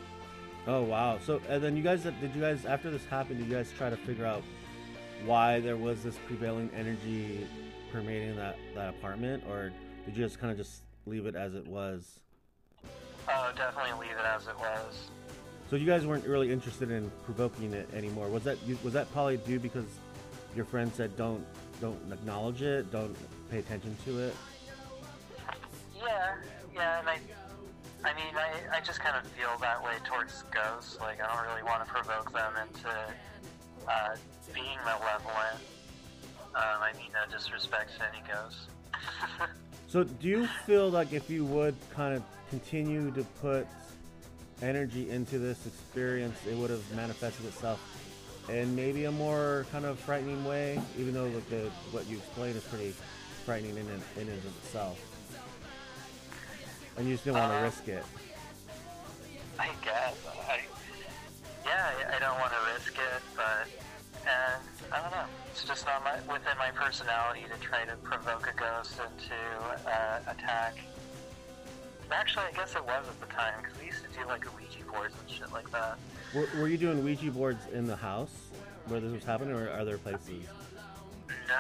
Oh 0.67 0.83
wow! 0.83 1.17
So 1.25 1.41
and 1.49 1.63
then 1.63 1.75
you 1.75 1.83
guys 1.83 2.03
did 2.03 2.35
you 2.35 2.41
guys 2.41 2.65
after 2.65 2.91
this 2.91 3.05
happened? 3.05 3.39
Did 3.39 3.47
you 3.47 3.55
guys 3.55 3.71
try 3.77 3.89
to 3.89 3.97
figure 3.97 4.25
out 4.25 4.43
why 5.25 5.59
there 5.59 5.77
was 5.77 6.03
this 6.03 6.15
prevailing 6.27 6.69
energy 6.75 7.47
permeating 7.91 8.35
that 8.35 8.57
that 8.75 8.89
apartment, 8.89 9.43
or 9.49 9.71
did 10.05 10.15
you 10.15 10.23
just 10.23 10.39
kind 10.39 10.51
of 10.51 10.57
just 10.57 10.81
leave 11.05 11.25
it 11.25 11.35
as 11.35 11.55
it 11.55 11.67
was? 11.67 12.19
Oh, 13.27 13.51
definitely 13.55 14.07
leave 14.07 14.17
it 14.17 14.25
as 14.25 14.47
it 14.47 14.57
was. 14.57 15.09
So 15.69 15.77
you 15.77 15.85
guys 15.85 16.05
weren't 16.05 16.25
really 16.25 16.51
interested 16.51 16.91
in 16.91 17.09
provoking 17.25 17.73
it 17.73 17.89
anymore. 17.93 18.27
Was 18.27 18.43
that 18.43 18.57
was 18.83 18.93
that 18.93 19.11
probably 19.13 19.37
due 19.37 19.59
because 19.59 19.85
your 20.55 20.65
friend 20.65 20.91
said 20.93 21.15
don't 21.17 21.45
don't 21.79 21.99
acknowledge 22.11 22.61
it, 22.61 22.91
don't 22.91 23.15
pay 23.49 23.59
attention 23.59 23.95
to 24.05 24.19
it? 24.19 24.35
Yeah, 25.97 26.35
yeah, 26.75 26.99
and 26.99 27.09
I 27.09 27.19
I 28.03 28.13
mean, 28.15 28.33
I, 28.35 28.77
I 28.77 28.81
just 28.81 28.99
kind 28.99 29.15
of 29.15 29.29
feel 29.31 29.57
that 29.61 29.83
way 29.83 29.93
towards 30.03 30.43
ghosts. 30.51 30.97
Like, 30.99 31.21
I 31.21 31.27
don't 31.27 31.45
really 31.47 31.63
want 31.63 31.85
to 31.85 31.91
provoke 31.91 32.33
them 32.33 32.53
into 32.61 32.89
uh, 33.87 34.15
being 34.53 34.77
malevolent. 34.85 35.61
Um, 36.55 36.81
I 36.81 36.91
mean, 36.97 37.11
no 37.13 37.31
disrespect 37.31 37.91
to 37.97 38.07
any 38.07 38.23
ghosts. 38.27 38.67
so, 39.87 40.03
do 40.03 40.27
you 40.27 40.47
feel 40.65 40.89
like 40.89 41.13
if 41.13 41.29
you 41.29 41.45
would 41.45 41.75
kind 41.93 42.15
of 42.15 42.23
continue 42.49 43.11
to 43.11 43.23
put 43.39 43.67
energy 44.61 45.09
into 45.09 45.37
this 45.37 45.65
experience, 45.65 46.37
it 46.49 46.55
would 46.55 46.69
have 46.69 46.95
manifested 46.95 47.45
itself 47.45 47.79
in 48.49 48.75
maybe 48.75 49.05
a 49.05 49.11
more 49.11 49.65
kind 49.71 49.85
of 49.85 49.99
frightening 49.99 50.43
way, 50.43 50.81
even 50.97 51.13
though 51.13 51.27
like 51.27 51.49
the 51.49 51.69
what 51.91 52.07
you 52.07 52.17
explained 52.17 52.55
is 52.55 52.63
pretty 52.63 52.93
frightening 53.45 53.77
in 53.77 53.87
and, 53.87 54.03
in 54.17 54.27
itself? 54.27 54.99
And 56.97 57.07
you 57.07 57.13
just 57.13 57.25
didn't 57.25 57.39
want 57.39 57.51
to 57.51 57.59
uh, 57.59 57.63
risk 57.63 57.87
it. 57.87 58.03
I 59.59 59.69
guess. 59.83 60.15
I, 60.49 60.59
yeah, 61.65 61.91
I, 62.11 62.15
I 62.15 62.19
don't 62.19 62.39
want 62.39 62.51
to 62.51 62.73
risk 62.73 62.93
it, 62.93 63.21
but 63.35 63.67
and 64.25 64.61
I 64.91 65.01
don't 65.01 65.11
know. 65.11 65.25
It's 65.51 65.63
just 65.63 65.85
not 65.85 66.03
my, 66.03 66.15
within 66.31 66.57
my 66.57 66.71
personality 66.71 67.41
to 67.51 67.59
try 67.59 67.85
to 67.85 67.95
provoke 67.97 68.47
a 68.47 68.57
ghost 68.57 68.99
into 68.99 69.89
uh, 69.89 70.19
attack. 70.27 70.77
Actually, 72.11 72.45
I 72.45 72.51
guess 72.51 72.75
it 72.75 72.83
was 72.83 73.05
at 73.07 73.19
the 73.21 73.33
time 73.33 73.53
because 73.61 73.79
we 73.79 73.85
used 73.85 74.03
to 74.03 74.19
do 74.19 74.25
like 74.27 74.43
Ouija 74.57 74.83
boards 74.91 75.15
and 75.19 75.29
shit 75.29 75.51
like 75.53 75.69
that. 75.71 75.97
Were, 76.35 76.47
were 76.59 76.67
you 76.67 76.77
doing 76.77 77.03
Ouija 77.03 77.31
boards 77.31 77.63
in 77.73 77.87
the 77.87 77.95
house 77.95 78.35
where 78.87 78.99
this 78.99 79.11
was 79.11 79.23
happening, 79.23 79.55
or 79.55 79.69
are 79.69 79.85
there 79.85 79.97
places? 79.97 80.43
No, 81.47 81.55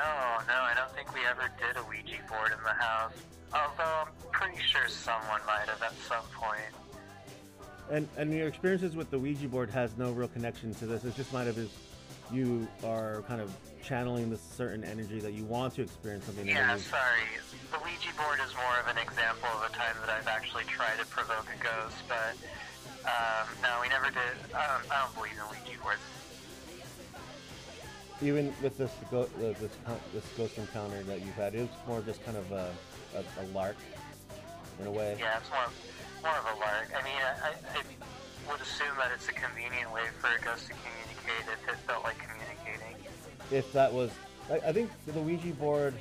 no, 0.47 0.53
I 0.53 0.73
don't 0.75 0.91
think 0.91 1.13
we 1.13 1.21
ever 1.29 1.49
did 1.57 1.77
a 1.77 1.83
Ouija 1.87 2.19
board 2.29 2.51
in 2.51 2.63
the 2.63 2.83
house. 2.83 3.13
Although 3.53 3.83
I'm 3.83 4.07
pretty 4.31 4.61
sure 4.61 4.87
someone 4.87 5.41
might 5.45 5.67
have 5.67 5.81
at 5.81 5.93
some 6.07 6.23
point. 6.33 6.61
And 7.89 8.07
and 8.17 8.33
your 8.33 8.47
experiences 8.47 8.95
with 8.95 9.11
the 9.11 9.19
Ouija 9.19 9.47
board 9.47 9.69
has 9.71 9.97
no 9.97 10.11
real 10.11 10.29
connection 10.29 10.73
to 10.75 10.85
this. 10.85 11.03
It 11.03 11.15
just 11.15 11.33
might 11.33 11.47
have 11.47 11.57
is 11.57 11.69
you 12.31 12.67
are 12.83 13.23
kind 13.27 13.41
of 13.41 13.53
channeling 13.83 14.29
this 14.29 14.41
certain 14.41 14.83
energy 14.85 15.19
that 15.19 15.33
you 15.33 15.43
want 15.43 15.75
to 15.75 15.81
experience 15.81 16.25
something. 16.25 16.47
Yeah, 16.47 16.75
is- 16.75 16.85
sorry. 16.85 17.27
The 17.71 17.77
Ouija 17.79 18.13
board 18.17 18.39
is 18.45 18.53
more 18.55 18.79
of 18.79 18.87
an 18.87 18.97
example 19.01 19.49
of 19.55 19.69
a 19.69 19.73
time 19.73 19.95
that 20.05 20.09
I've 20.09 20.27
actually 20.27 20.63
tried 20.65 20.99
to 20.99 21.05
provoke 21.07 21.47
a 21.53 21.63
ghost, 21.63 21.97
but 22.07 22.35
um, 23.05 23.47
no, 23.61 23.79
we 23.81 23.89
never 23.89 24.07
did. 24.07 24.55
I 24.55 24.67
don't, 24.67 24.91
I 24.91 25.01
don't 25.03 25.15
believe 25.15 25.33
in 25.33 25.43
Ouija 25.49 25.79
boards. 25.81 26.01
even 28.21 28.53
with 28.61 28.77
this 28.77 28.91
go, 29.09 29.23
uh, 29.23 29.27
this 29.37 29.71
this 30.13 30.23
ghost 30.37 30.57
encounter 30.57 31.01
that 31.03 31.19
you've 31.19 31.35
had, 31.35 31.55
it 31.55 31.61
was 31.61 31.69
more 31.87 32.01
just 32.01 32.23
kind 32.23 32.37
of 32.37 32.49
a, 32.51 32.71
a, 33.15 33.41
a 33.41 33.45
lark 33.53 33.77
in 34.79 34.87
a 34.87 34.91
way. 34.91 35.15
Yeah, 35.19 35.37
it's 35.37 35.49
more 35.49 35.69
more 36.23 36.37
of 36.37 36.57
a 36.57 36.59
lark. 36.59 36.89
I 36.95 37.03
mean, 37.03 37.21
I, 37.43 37.49
I 37.49 38.51
would 38.51 38.61
assume 38.61 38.95
that 38.97 39.11
it's 39.15 39.27
a 39.27 39.33
convenient 39.33 39.91
way 39.91 40.03
for 40.19 40.27
a 40.27 40.41
ghost 40.41 40.67
to 40.67 40.73
communicate 40.73 41.53
if 41.53 41.69
it 41.69 41.77
felt 41.87 42.03
like 42.03 42.17
communicating. 42.17 42.95
If 43.51 43.71
that 43.73 43.91
was, 43.91 44.11
I, 44.49 44.69
I 44.69 44.73
think 44.73 44.89
the 45.05 45.19
Ouija 45.19 45.53
board 45.55 45.93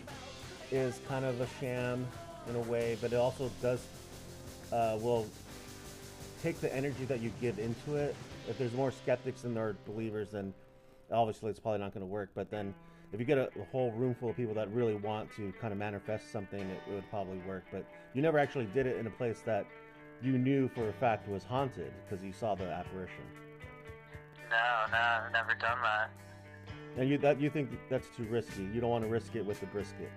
is 0.71 1.01
kind 1.09 1.25
of 1.25 1.41
a 1.41 1.49
sham 1.59 2.07
in 2.49 2.57
a 2.57 2.61
way, 2.61 2.97
but 3.01 3.13
it 3.13 3.17
also 3.17 3.51
does 3.61 3.85
uh, 4.73 4.99
will 5.01 5.27
take 6.43 6.61
the 6.61 6.75
energy 6.75 7.05
that 7.07 7.21
you 7.21 7.33
give 7.41 7.59
into 7.59 7.97
it. 7.97 8.15
If 8.49 8.59
there's 8.59 8.73
more 8.73 8.91
skeptics 8.91 9.43
than 9.43 9.55
there 9.55 9.69
are 9.69 9.77
believers, 9.87 10.29
then 10.33 10.55
obviously 11.11 11.51
it's 11.51 11.61
probably 11.61 11.81
not 11.81 11.93
going 11.93 12.07
to 12.07 12.13
work. 12.13 12.31
But 12.35 12.51
then 12.51 12.75
if 13.13 13.19
you 13.19 13.27
get 13.27 13.39
a, 13.39 13.49
a 13.61 13.65
whole 13.73 13.91
room 13.93 14.15
full 14.15 14.31
of 14.31 14.37
people 14.37 14.55
that 14.55 14.73
really 14.73 14.95
want 14.95 15.35
to 15.37 15.53
kind 15.61 15.73
of 15.73 15.79
manifest 15.79 16.31
something, 16.31 16.61
it, 16.61 16.81
it 16.89 16.95
would 16.95 17.11
probably 17.11 17.39
work. 17.39 17.65
But 17.73 17.85
you 18.15 18.23
never 18.23 18.39
actually 18.39 18.67
did 18.67 18.87
it 18.87 18.97
in 18.97 19.07
a 19.07 19.11
place 19.11 19.43
that 19.47 19.67
you 20.23 20.39
knew 20.39 20.69
for 20.69 20.89
a 20.89 20.93
fact 20.93 21.29
was 21.29 21.45
haunted 21.45 21.93
because 22.05 22.25
you 22.25 22.33
saw 22.33 22.55
the 22.55 22.65
apparition. 22.65 23.25
No, 24.51 24.57
no, 24.93 24.99
I've 24.99 25.33
never 25.33 25.55
done 25.55 25.79
that. 25.83 26.11
And 26.97 27.09
you 27.09 27.19
that 27.19 27.41
you 27.41 27.51
think 27.51 27.71
that's 27.89 28.09
too 28.17 28.25
risky. 28.25 28.63
You 28.63 28.81
don't 28.81 28.91
want 28.91 29.05
to 29.05 29.11
risk 29.11 29.37
it 29.37 29.47
with 29.47 29.61
the 29.61 29.67
brisket. 29.67 30.11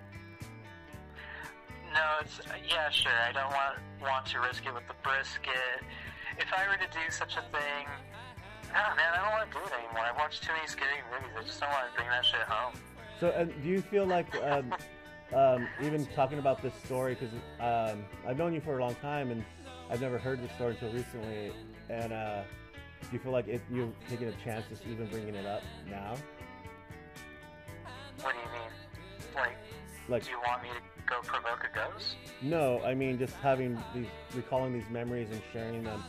No, 1.92 2.00
it's 2.20 2.40
yeah, 2.68 2.90
sure. 2.90 3.12
I 3.12 3.32
don't 3.32 3.52
want 3.52 3.78
want 4.02 4.26
to 4.26 4.40
risk 4.40 4.66
it 4.66 4.74
with 4.74 4.86
the 4.88 4.94
brisket. 5.02 5.86
If 6.36 6.52
I 6.52 6.66
were 6.68 6.76
to 6.76 6.90
do 6.92 7.10
such 7.10 7.36
a 7.36 7.42
thing, 7.42 7.86
oh 8.74 8.96
man, 8.96 9.12
I 9.14 9.22
don't 9.22 9.32
want 9.32 9.50
to 9.50 9.58
do 9.58 9.64
it 9.64 9.72
anymore. 9.78 10.04
I've 10.04 10.16
watched 10.16 10.42
too 10.42 10.52
many 10.52 10.66
scary 10.66 11.00
movies. 11.10 11.32
I 11.38 11.42
just 11.44 11.60
don't 11.60 11.70
want 11.70 11.86
to 11.90 11.94
bring 11.96 12.08
that 12.08 12.24
shit 12.24 12.40
home. 12.40 12.74
So, 13.20 13.28
uh, 13.28 13.44
do 13.44 13.68
you 13.68 13.80
feel 13.80 14.06
like, 14.06 14.34
um, 14.42 14.74
um, 15.34 15.68
even 15.82 16.06
talking 16.14 16.38
about 16.38 16.62
this 16.62 16.74
story, 16.84 17.16
because 17.16 17.34
um, 17.60 18.04
I've 18.26 18.36
known 18.38 18.52
you 18.52 18.60
for 18.60 18.78
a 18.78 18.80
long 18.82 18.94
time 18.96 19.30
and 19.30 19.44
I've 19.90 20.00
never 20.00 20.18
heard 20.18 20.42
this 20.42 20.50
story 20.52 20.72
until 20.72 20.92
recently, 20.92 21.52
and 21.90 22.12
uh, 22.12 22.42
do 23.02 23.08
you 23.12 23.18
feel 23.18 23.32
like 23.32 23.48
if 23.48 23.60
you're 23.72 23.92
taking 24.08 24.28
a 24.28 24.32
chance 24.44 24.64
just 24.68 24.82
even 24.90 25.06
bringing 25.06 25.34
it 25.34 25.46
up 25.46 25.62
now? 25.88 26.14
What 28.20 28.32
do 28.32 28.38
you 28.38 28.46
mean? 28.46 28.70
Like, 29.34 29.56
Like, 30.08 30.24
do 30.24 30.30
you 30.30 30.38
want 30.46 30.62
me 30.62 30.68
to 30.70 31.02
go 31.06 31.20
provoke 31.22 31.64
a 31.70 31.74
ghost? 31.76 32.16
no, 32.42 32.80
I 32.82 32.94
mean 32.94 33.18
just 33.18 33.34
having 33.36 33.78
these, 33.94 34.06
recalling 34.34 34.72
these 34.72 34.88
memories 34.90 35.28
and 35.30 35.40
sharing 35.52 35.82
them. 35.84 36.02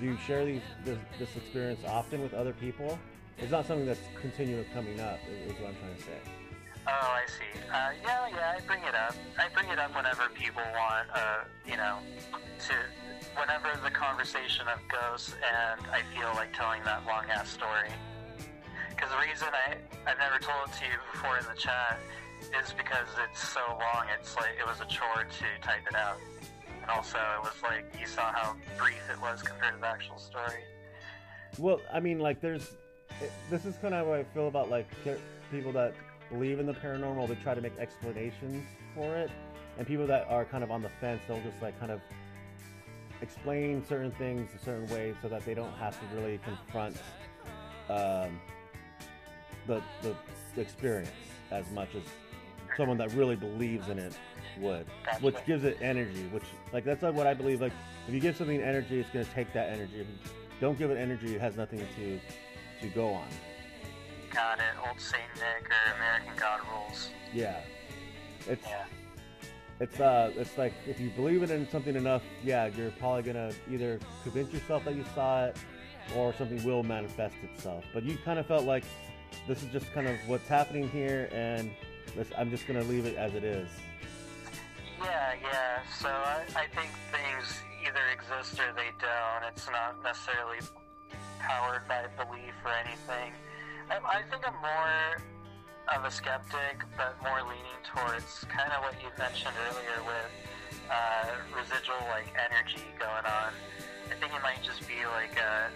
Do 0.00 0.06
you 0.06 0.16
share 0.26 0.46
these 0.46 0.62
this, 0.82 0.98
this 1.18 1.36
experience 1.36 1.80
often 1.86 2.22
with 2.22 2.32
other 2.32 2.54
people? 2.54 2.98
It's 3.36 3.52
not 3.52 3.66
something 3.66 3.84
that's 3.84 4.00
continually 4.20 4.66
coming 4.72 4.98
up, 4.98 5.18
is, 5.28 5.52
is 5.52 5.60
what 5.60 5.68
I'm 5.68 5.76
trying 5.76 5.96
to 5.96 6.02
say. 6.02 6.18
Oh, 6.86 6.90
I 6.90 7.24
see. 7.28 7.60
Uh, 7.68 7.90
yeah, 8.02 8.28
yeah, 8.28 8.56
I 8.56 8.60
bring 8.66 8.82
it 8.84 8.94
up. 8.94 9.14
I 9.38 9.48
bring 9.52 9.68
it 9.68 9.78
up 9.78 9.94
whenever 9.94 10.28
people 10.32 10.62
want, 10.72 11.08
uh, 11.14 11.44
you 11.68 11.76
know, 11.76 11.98
to 12.32 12.74
whenever 13.36 13.68
the 13.84 13.90
conversation 13.90 14.66
of 14.68 14.80
ghosts, 14.88 15.34
and 15.36 15.86
I 15.92 16.00
feel 16.16 16.32
like 16.34 16.54
telling 16.54 16.82
that 16.84 17.04
long 17.04 17.24
ass 17.28 17.50
story. 17.50 17.92
Because 18.88 19.10
the 19.10 19.20
reason 19.20 19.48
I 19.52 19.76
I've 20.08 20.18
never 20.18 20.38
told 20.40 20.68
it 20.68 20.72
to 20.80 20.84
you 20.84 20.96
before 21.12 21.36
in 21.36 21.44
the 21.44 21.60
chat 21.60 22.00
is 22.40 22.72
because 22.72 23.08
it's 23.28 23.48
so 23.48 23.60
long. 23.68 24.08
It's 24.18 24.34
like 24.36 24.56
it 24.58 24.66
was 24.66 24.80
a 24.80 24.88
chore 24.88 25.24
to 25.28 25.46
type 25.60 25.84
it 25.88 25.94
out, 25.94 26.16
and 26.82 26.90
also 26.90 27.18
it 27.18 27.42
was 27.42 27.62
like 27.62 27.84
you 27.98 28.06
saw 28.06 28.32
how 28.32 28.56
brief 28.78 29.02
it 29.10 29.20
was 29.20 29.42
compared 29.42 29.74
to 29.74 29.80
the 29.80 29.86
actual 29.86 30.18
story. 30.18 30.64
Well, 31.58 31.80
I 31.92 32.00
mean, 32.00 32.18
like, 32.18 32.40
there's. 32.40 32.76
It, 33.20 33.32
this 33.50 33.64
is 33.64 33.76
kind 33.82 33.92
of 33.92 34.06
how 34.06 34.14
I 34.14 34.24
feel 34.24 34.48
about 34.48 34.70
like 34.70 34.86
people 35.50 35.72
that 35.72 35.94
believe 36.30 36.58
in 36.58 36.66
the 36.66 36.72
paranormal. 36.72 37.28
They 37.28 37.34
try 37.36 37.54
to 37.54 37.60
make 37.60 37.76
explanations 37.78 38.64
for 38.94 39.16
it, 39.16 39.30
and 39.78 39.86
people 39.86 40.06
that 40.06 40.26
are 40.28 40.44
kind 40.44 40.62
of 40.64 40.70
on 40.70 40.82
the 40.82 40.88
fence, 41.00 41.20
they'll 41.26 41.42
just 41.42 41.60
like 41.60 41.78
kind 41.80 41.92
of 41.92 42.00
explain 43.20 43.84
certain 43.84 44.12
things 44.12 44.50
a 44.54 44.64
certain 44.64 44.86
way 44.88 45.14
so 45.20 45.28
that 45.28 45.44
they 45.44 45.54
don't 45.54 45.72
have 45.74 45.98
to 45.98 46.16
really 46.16 46.40
confront 46.44 46.96
um, 47.90 48.40
the, 49.66 49.82
the 50.02 50.14
the 50.54 50.60
experience 50.60 51.10
as 51.50 51.68
much 51.70 51.94
as 51.94 52.02
someone 52.76 52.96
that 52.96 53.12
really 53.12 53.36
believes 53.36 53.88
in 53.88 53.98
it 53.98 54.16
would, 54.58 54.86
which 55.20 55.34
Gotcha. 55.34 55.46
gives 55.46 55.64
it 55.64 55.78
energy. 55.80 56.26
Which 56.32 56.44
like 56.72 56.84
that's 56.84 57.02
like 57.02 57.14
what 57.14 57.26
I 57.26 57.34
believe. 57.34 57.60
Like 57.60 57.72
if 58.08 58.14
you 58.14 58.20
give 58.20 58.36
something 58.36 58.60
energy, 58.60 59.00
it's 59.00 59.10
going 59.10 59.24
to 59.24 59.30
take 59.32 59.52
that 59.52 59.70
energy. 59.70 60.00
If 60.00 60.06
you 60.06 60.30
don't 60.60 60.78
give 60.78 60.90
it 60.90 60.96
energy, 60.98 61.34
it 61.34 61.40
has 61.40 61.56
nothing 61.56 61.80
to 61.96 62.20
to 62.80 62.88
go 62.94 63.08
on. 63.08 63.26
Got 64.32 64.58
it. 64.58 64.64
Old 64.88 65.00
Saint 65.00 65.22
Nick 65.36 65.68
or 65.70 65.94
American 65.96 66.32
God 66.38 66.60
rules. 66.72 67.10
Yeah, 67.34 67.60
it's 68.48 68.64
Yeah. 68.66 68.84
it's 69.80 69.98
uh 70.00 70.32
it's 70.36 70.56
like 70.56 70.72
if 70.86 71.00
you 71.00 71.10
believe 71.10 71.42
it 71.42 71.50
in 71.50 71.68
something 71.68 71.96
enough, 71.96 72.22
yeah, 72.44 72.66
you're 72.76 72.90
probably 72.92 73.22
gonna 73.22 73.52
either 73.70 73.98
convince 74.22 74.52
yourself 74.52 74.84
that 74.84 74.94
you 74.94 75.04
saw 75.14 75.46
it, 75.46 75.56
or 76.16 76.32
something 76.34 76.62
will 76.64 76.82
manifest 76.82 77.34
itself. 77.42 77.84
But 77.92 78.04
you 78.04 78.16
kind 78.24 78.38
of 78.38 78.46
felt 78.46 78.64
like 78.64 78.84
this 79.48 79.62
is 79.62 79.72
just 79.72 79.92
kind 79.92 80.06
of 80.06 80.16
what's 80.26 80.48
happening 80.48 80.88
here, 80.90 81.28
and 81.32 81.70
I'm 82.36 82.50
just 82.50 82.66
gonna 82.66 82.82
leave 82.84 83.06
it 83.06 83.16
as 83.16 83.34
it 83.34 83.44
is. 83.44 83.68
Yeah, 85.00 85.34
yeah. 85.40 85.80
So 85.98 86.08
I, 86.08 86.44
I 86.56 86.66
think 86.76 86.90
things 87.08 87.62
either 87.80 88.04
exist 88.12 88.60
or 88.60 88.72
they 88.76 88.92
don't. 89.00 89.48
It's 89.48 89.66
not 89.68 90.02
necessarily 90.04 90.60
powered 91.38 91.88
by 91.88 92.04
belief 92.20 92.52
or 92.64 92.72
anything. 92.72 93.32
I, 93.88 93.96
I 93.96 94.22
think 94.28 94.44
I'm 94.46 94.60
more 94.60 95.16
of 95.96 96.04
a 96.04 96.10
skeptic, 96.10 96.84
but 96.96 97.16
more 97.22 97.40
leaning 97.48 97.80
towards 97.82 98.44
kind 98.52 98.70
of 98.72 98.84
what 98.84 98.94
you 99.00 99.08
mentioned 99.18 99.56
earlier 99.72 100.04
with 100.04 100.30
uh, 100.92 101.32
residual 101.56 101.98
like 102.12 102.28
energy 102.36 102.84
going 102.98 103.24
on. 103.24 103.50
I 104.12 104.14
think 104.20 104.36
it 104.36 104.42
might 104.42 104.62
just 104.62 104.86
be 104.86 105.00
like 105.16 105.34
a, 105.40 105.72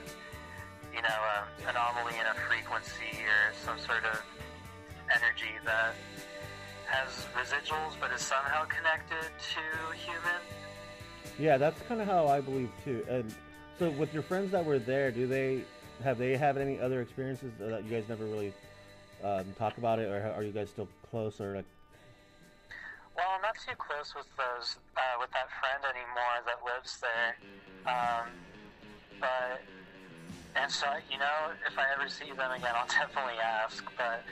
you 0.94 1.00
know, 1.00 1.18
a 1.32 1.70
anomaly 1.70 2.14
in 2.20 2.26
a 2.28 2.36
frequency 2.44 3.24
or 3.24 3.56
some 3.56 3.78
sort 3.78 4.04
of 4.04 4.20
energy 5.08 5.56
that 5.64 5.94
residuals 7.36 7.94
but 8.00 8.12
is 8.12 8.20
somehow 8.20 8.64
connected 8.64 9.30
to 9.38 9.96
human. 9.96 10.40
Yeah, 11.38 11.56
that's 11.56 11.80
kind 11.82 12.00
of 12.00 12.06
how 12.06 12.28
I 12.28 12.40
believe 12.40 12.70
too. 12.84 13.04
And 13.08 13.34
so, 13.78 13.90
with 13.90 14.12
your 14.14 14.22
friends 14.22 14.52
that 14.52 14.64
were 14.64 14.78
there, 14.78 15.10
do 15.10 15.26
they 15.26 15.64
have 16.02 16.18
they 16.18 16.36
have 16.36 16.56
any 16.56 16.80
other 16.80 17.00
experiences 17.00 17.52
that 17.58 17.84
you 17.84 17.90
guys 17.90 18.04
never 18.08 18.24
really 18.24 18.52
um, 19.22 19.44
talk 19.58 19.78
about 19.78 19.98
it, 19.98 20.08
or 20.08 20.32
are 20.36 20.42
you 20.42 20.52
guys 20.52 20.70
still 20.70 20.88
close, 21.10 21.40
or 21.40 21.56
like? 21.56 21.64
Well, 23.16 23.26
I'm 23.34 23.42
not 23.42 23.54
too 23.54 23.74
close 23.78 24.14
with 24.14 24.26
those 24.36 24.76
uh, 24.96 25.00
with 25.20 25.30
that 25.30 25.48
friend 25.60 25.82
anymore 25.84 26.42
that 26.46 26.58
lives 26.64 26.98
there. 27.00 27.36
Um, 27.86 28.26
but 29.20 29.62
and 30.56 30.70
so 30.70 30.86
you 31.10 31.18
know, 31.18 31.52
if 31.66 31.78
I 31.78 31.84
ever 31.94 32.08
see 32.08 32.26
them 32.26 32.50
again, 32.50 32.74
I'll 32.74 32.86
definitely 33.06 33.40
ask. 33.42 33.84
But 33.96 34.22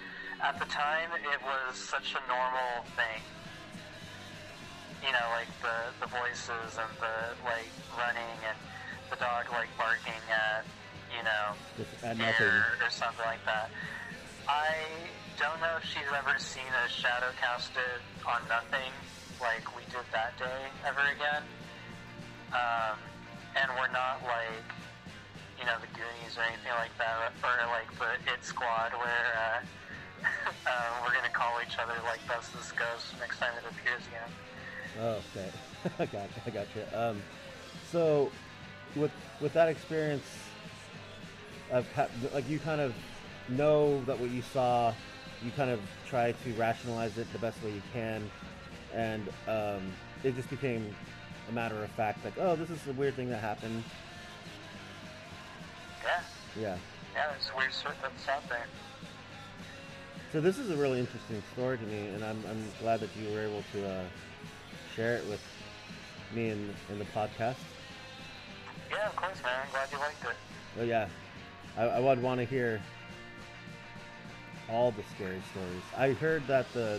at 0.42 0.58
the 0.58 0.66
time, 0.66 1.08
it 1.14 1.40
was 1.46 1.78
such 1.78 2.14
a 2.18 2.22
normal 2.26 2.82
thing. 2.99 3.22
You 5.06 5.14
know, 5.14 5.26
like 5.38 5.50
the 5.62 5.94
the 6.02 6.11
voices 6.11 6.78
and 6.78 6.92
the 6.99 7.34
like 7.46 7.70
running 7.99 8.38
and 8.46 8.58
the 9.11 9.16
dog 9.16 9.50
like 9.50 9.70
barking 9.78 10.22
at 10.30 10.66
you 11.11 11.22
know 11.22 11.54
Just 11.78 12.04
at 12.04 12.18
air 12.18 12.78
or 12.82 12.90
something 12.90 13.26
like 13.26 13.42
that. 13.46 13.70
I 14.46 14.75
don't 15.38 15.58
know 15.62 15.78
if 15.78 15.87
she's 15.87 16.11
ever 16.11 16.38
seen 16.38 16.70
a 16.87 16.88
shadow 16.90 17.30
casted 17.38 18.02
on 18.26 18.42
nothing 18.50 18.90
like 19.40 19.66
we 19.75 19.82
did 19.90 20.06
that 20.12 20.38
day 20.38 20.70
ever 20.87 21.02
again. 21.14 21.42
Um, 22.54 22.99
and 23.58 23.70
we're 23.78 23.90
not 23.90 24.22
like, 24.22 24.68
you 25.58 25.64
know, 25.66 25.78
the 25.80 25.90
Goonies 25.94 26.37
or 26.37 26.46
anything 26.46 26.75
like 26.78 26.94
that, 26.99 27.32
or 27.42 27.54
like 27.75 27.90
the 27.99 28.18
It 28.30 28.44
Squad 28.44 28.92
where 28.92 29.26
uh, 29.34 29.66
uh, 30.67 31.02
we're 31.05 31.12
gonna 31.14 31.29
call 31.33 31.59
each 31.67 31.79
other 31.79 31.95
like 32.05 32.21
that's 32.29 32.49
this 32.50 32.73
ghost 32.73 33.14
next 33.19 33.38
time 33.38 33.52
it 33.57 33.64
appears 33.71 34.02
again. 34.09 34.31
Oh, 35.00 35.21
okay. 35.37 35.50
I 35.99 36.07
got 36.07 36.29
you. 36.37 36.43
I 36.47 36.50
got 36.50 36.67
you. 36.75 36.99
Um, 36.99 37.23
so, 37.91 38.31
with 38.97 39.11
with 39.41 39.52
that 39.55 39.69
experience, 39.69 40.26
of 41.71 41.87
like 42.35 42.49
you 42.49 42.59
kind 42.59 42.81
of 42.81 42.95
know 43.49 44.02
that 44.05 44.19
what 44.19 44.31
you 44.31 44.43
saw, 44.43 44.93
you 45.43 45.50
kind 45.52 45.71
of 45.71 45.81
try 46.09 46.33
to 46.33 46.52
rationalize 46.55 47.19
it 47.19 47.31
the 47.33 47.38
best 47.38 47.62
way 47.62 47.71
you 47.71 47.83
can, 47.93 48.31
and 48.95 49.29
um, 49.49 49.93
it 50.23 50.37
just 50.37 50.50
became 50.50 50.95
a 51.49 51.52
matter 51.52 51.83
of 51.83 51.91
fact, 51.91 52.25
like, 52.25 52.35
oh, 52.38 52.55
this 52.57 52.71
is 52.71 52.87
a 52.87 52.93
weird 52.93 53.14
thing 53.14 53.29
that 53.31 53.41
happened. 53.41 53.83
Yeah, 56.05 56.21
Yeah. 56.61 56.76
yeah, 57.14 57.31
there's 57.31 57.50
weird 57.57 57.73
shit 57.73 57.93
that's 58.00 58.29
out 58.29 58.49
there. 58.49 58.67
So 60.32 60.40
this 60.40 60.58
is 60.58 60.70
a 60.70 60.76
really 60.76 60.98
interesting 60.98 61.42
story 61.52 61.76
to 61.76 61.84
me, 61.84 62.06
and 62.06 62.24
I'm, 62.24 62.42
I'm 62.48 62.64
glad 62.80 63.00
that 63.00 63.10
you 63.20 63.30
were 63.34 63.42
able 63.42 63.62
to 63.74 63.86
uh, 63.86 64.02
share 64.96 65.16
it 65.16 65.26
with 65.26 65.42
me 66.34 66.48
in, 66.48 66.74
in 66.88 66.98
the 66.98 67.04
podcast. 67.06 67.56
Yeah, 68.90 69.08
of 69.08 69.16
course, 69.16 69.42
man. 69.42 69.52
I'm 69.62 69.70
glad 69.72 69.88
you 69.92 69.98
liked 69.98 70.24
it. 70.24 70.36
Oh 70.80 70.84
yeah, 70.84 71.08
I, 71.76 71.82
I 71.82 72.00
would 72.00 72.22
want 72.22 72.40
to 72.40 72.46
hear 72.46 72.80
all 74.70 74.90
the 74.90 75.02
scary 75.14 75.42
stories. 75.50 75.82
I 75.98 76.12
heard 76.12 76.46
that 76.46 76.72
the 76.72 76.98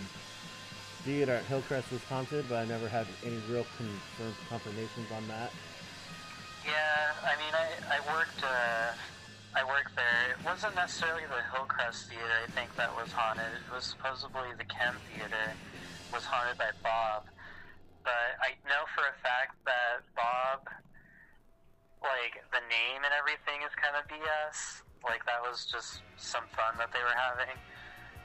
theater 1.02 1.32
at 1.32 1.44
Hillcrest 1.46 1.90
was 1.90 2.04
haunted, 2.04 2.44
but 2.48 2.58
I 2.58 2.66
never 2.66 2.88
had 2.88 3.08
any 3.24 3.38
real 3.50 3.66
confirmed 3.76 4.36
confirmations 4.48 5.10
on 5.12 5.26
that. 5.26 5.50
Yeah, 6.64 6.72
I 7.24 7.36
mean, 7.36 7.52
I, 7.52 7.96
I 7.96 8.14
worked, 8.14 8.44
uh, 8.44 8.92
I 9.54 9.62
worked 9.62 9.94
there. 9.94 10.34
It 10.34 10.42
wasn't 10.42 10.74
necessarily 10.74 11.22
the 11.30 11.38
Hillcrest 11.54 12.10
Theater, 12.10 12.38
I 12.42 12.50
think, 12.58 12.74
that 12.74 12.90
was 12.98 13.14
haunted. 13.14 13.54
It 13.54 13.70
was 13.70 13.86
supposedly 13.86 14.50
the 14.58 14.66
Ken 14.66 14.98
Theater 15.14 15.54
was 16.10 16.26
haunted 16.26 16.58
by 16.58 16.74
Bob. 16.82 17.30
But 18.02 18.34
I 18.42 18.58
know 18.66 18.82
for 18.98 19.06
a 19.06 19.16
fact 19.22 19.54
that 19.62 20.02
Bob, 20.18 20.66
like, 22.02 22.42
the 22.50 22.66
name 22.66 23.06
and 23.06 23.14
everything 23.14 23.62
is 23.62 23.70
kind 23.78 23.94
of 23.94 24.02
BS. 24.10 24.82
Like, 25.06 25.22
that 25.30 25.38
was 25.38 25.70
just 25.70 26.02
some 26.18 26.50
fun 26.50 26.74
that 26.82 26.90
they 26.90 27.00
were 27.06 27.14
having. 27.14 27.54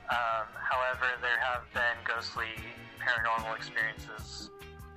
Um, 0.10 0.50
however, 0.58 1.14
there 1.22 1.38
have 1.46 1.70
been 1.78 2.02
ghostly 2.10 2.58
paranormal 2.98 3.54
experiences 3.54 4.50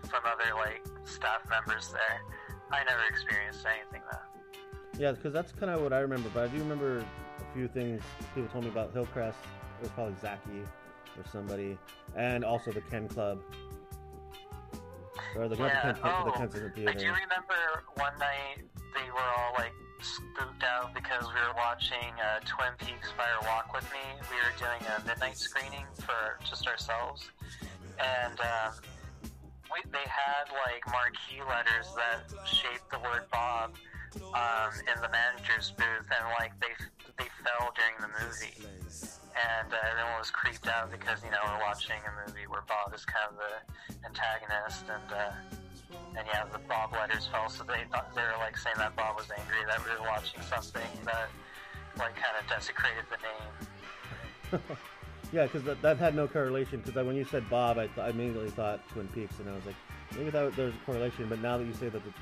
from 0.09 0.25
other, 0.25 0.57
like, 0.57 0.81
staff 1.05 1.45
members 1.53 1.93
there. 1.93 2.25
I 2.73 2.81
never 2.89 3.05
experienced 3.05 3.69
anything 3.69 4.01
though. 4.09 4.32
Yeah, 5.03 5.11
because 5.11 5.33
that's 5.33 5.51
kind 5.51 5.69
of 5.73 5.83
what 5.83 5.93
I 5.93 5.99
remember. 5.99 6.31
But 6.33 6.45
I 6.45 6.47
do 6.47 6.59
remember 6.59 6.99
a 6.99 7.55
few 7.55 7.67
things 7.67 8.01
people 8.37 8.49
told 8.51 8.63
me 8.63 8.71
about 8.71 8.93
Hillcrest. 8.93 9.37
It 9.81 9.83
was 9.83 9.91
probably 9.91 10.15
Zaki 10.23 10.63
or 11.19 11.25
somebody, 11.33 11.77
and 12.15 12.45
also 12.45 12.71
the 12.71 12.83
Ken 12.83 13.09
Club. 13.09 13.43
Or 15.35 15.49
the, 15.49 15.57
Yeah, 15.57 15.93
the, 15.93 15.99
Ken, 15.99 16.03
oh, 16.05 16.27
the 16.27 16.39
Kensington 16.39 16.71
I 16.71 16.93
Theater. 16.93 16.93
do 16.93 17.07
remember 17.07 17.83
one 17.97 18.17
night 18.21 18.63
they 18.95 19.11
were 19.11 19.27
all 19.39 19.55
like 19.59 19.73
spooked 20.03 20.63
out 20.63 20.95
because 20.95 21.27
we 21.27 21.35
were 21.35 21.57
watching 21.57 22.15
uh, 22.23 22.39
Twin 22.47 22.71
Peaks 22.79 23.11
Fire 23.19 23.43
Walk 23.43 23.75
with 23.75 23.83
Me. 23.91 24.07
We 24.31 24.37
were 24.39 24.55
doing 24.57 24.87
a 24.87 25.05
midnight 25.05 25.37
screening 25.37 25.87
for 25.99 26.39
just 26.49 26.69
ourselves, 26.69 27.29
and 27.99 28.39
um, 28.39 28.71
we, 29.67 29.83
they 29.91 30.07
had 30.07 30.47
like 30.63 30.87
marquee 30.87 31.43
letters 31.43 31.91
that 31.99 32.47
shaped 32.47 32.89
the 32.93 33.01
word 33.01 33.27
Bob 33.33 33.75
um, 34.35 34.73
in 34.85 34.97
the 35.00 35.09
manager's 35.09 35.73
booth, 35.76 36.09
and 36.09 36.25
like 36.38 36.52
they 36.61 36.73
they 37.19 37.28
fell 37.45 37.73
during 37.76 37.97
the 38.00 38.11
movie. 38.21 38.69
And 39.33 39.73
uh, 39.73 39.90
everyone 39.90 40.21
was 40.21 40.31
creeped 40.31 40.69
out 40.69 40.92
because 40.92 41.25
you 41.25 41.31
know 41.31 41.40
we're 41.45 41.64
watching 41.64 41.97
a 42.04 42.12
movie 42.28 42.47
where 42.47 42.62
Bob 42.69 42.92
is 42.92 43.04
kind 43.04 43.33
of 43.33 43.40
the 43.40 43.54
antagonist, 44.04 44.85
and 44.92 45.09
uh, 45.09 45.33
and 46.16 46.25
yeah, 46.28 46.45
the 46.52 46.61
Bob 46.69 46.92
letters 46.92 47.26
fell. 47.26 47.49
So 47.49 47.64
they 47.64 47.88
thought 47.90 48.14
they 48.14 48.23
were 48.23 48.40
like 48.40 48.57
saying 48.57 48.76
that 48.78 48.95
Bob 48.97 49.16
was 49.16 49.28
angry 49.33 49.64
that 49.66 49.81
we 49.85 49.90
were 49.97 50.09
watching 50.09 50.40
something 50.42 50.90
that 51.04 51.28
like 51.97 52.14
kind 52.16 52.37
of 52.37 52.45
desecrated 52.49 53.04
the 53.09 53.21
name. 53.21 54.61
Yeah, 55.33 55.45
because 55.45 55.62
that, 55.64 55.81
that 55.81 55.97
had 55.97 56.14
no 56.14 56.28
correlation. 56.28 56.83
Because 56.85 57.07
when 57.07 57.16
you 57.16 57.25
said 57.25 57.49
Bob, 57.49 57.78
I, 57.78 57.88
I 57.99 58.11
immediately 58.11 58.50
thought 58.50 58.87
Twin 58.90 59.09
Peaks, 59.09 59.38
and 59.38 59.49
I 59.49 59.54
was 59.54 59.64
like, 59.64 59.75
maybe 60.14 60.28
that 60.31 60.54
there's 60.54 60.75
a 60.75 60.78
correlation. 60.85 61.26
But 61.28 61.40
now 61.40 61.57
that 61.57 61.64
you 61.64 61.73
say 61.73 61.88
that 61.88 62.04
the, 62.04 62.12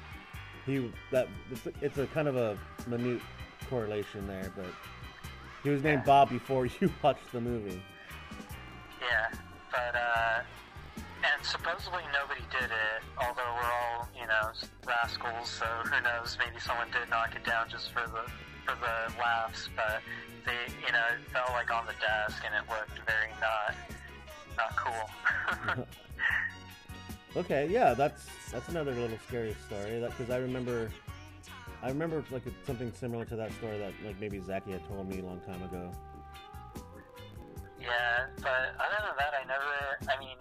he 0.67 0.91
that 1.11 1.29
it's, 1.51 1.67
it's 1.81 1.99
a 1.99 2.07
kind 2.09 2.29
of 2.29 2.37
a 2.37 2.57
minute 2.87 3.21
correlation 3.69 4.27
there, 4.27 4.53
but 4.57 4.67
he 5.63 5.71
was 5.71 5.83
named 5.83 6.03
Yeah. 6.03 6.07
Bob 6.07 6.31
before 6.31 6.67
you 6.81 6.91
watched 7.03 7.31
the 7.33 7.41
movie. 7.41 7.83
Yeah, 9.01 9.29
but 9.71 9.95
uh, 9.95 10.43
and 10.97 11.45
supposedly 11.45 12.03
nobody 12.13 12.45
did 12.51 12.71
it. 12.71 13.03
Although 13.19 13.55
we're 13.57 13.73
all 13.73 14.09
you 14.15 14.27
know 14.27 14.53
rascals, 14.87 15.49
so 15.49 15.67
who 15.85 16.01
knows? 16.03 16.37
Maybe 16.39 16.61
someone 16.61 16.89
did 16.91 17.09
knock 17.11 17.35
it 17.35 17.45
down 17.45 17.69
just 17.69 17.93
for 17.93 18.07
the 18.07 18.25
for 18.67 18.77
the 18.81 19.19
laughs. 19.19 19.69
But 19.77 20.03
they, 20.47 20.73
you 20.87 20.93
know, 20.93 21.05
it 21.15 21.31
fell 21.33 21.49
like 21.53 21.73
on 21.73 21.87
the 21.87 21.95
desk, 22.01 22.43
and 22.45 22.55
it 22.55 22.69
looked 22.69 22.99
very 23.07 23.33
not 23.41 23.75
not 24.57 24.77
cool. 24.77 25.85
Okay, 27.37 27.69
yeah, 27.71 27.95
that's 27.95 28.27
that's 28.51 28.69
another 28.69 28.93
little 28.93 29.19
scary 29.29 29.55
story. 29.67 30.01
Because 30.01 30.31
I 30.31 30.39
remember, 30.39 30.91
I 31.83 31.89
remember 31.89 32.25
like 32.31 32.43
something 32.67 32.93
similar 32.93 33.25
to 33.27 33.37
that 33.37 33.53
story 33.55 33.79
that 33.79 33.93
like 34.05 34.19
maybe 34.21 34.41
Zachy 34.41 34.73
had 34.73 34.87
told 34.89 35.09
me 35.09 35.21
a 35.21 35.25
long 35.25 35.41
time 35.41 35.63
ago. 35.63 35.91
Yeah, 37.81 38.27
but 38.43 38.75
other 38.83 39.01
than 39.07 39.17
that, 39.19 39.33
I 39.39 39.47
never. 39.47 40.11
I 40.11 40.19
mean, 40.19 40.37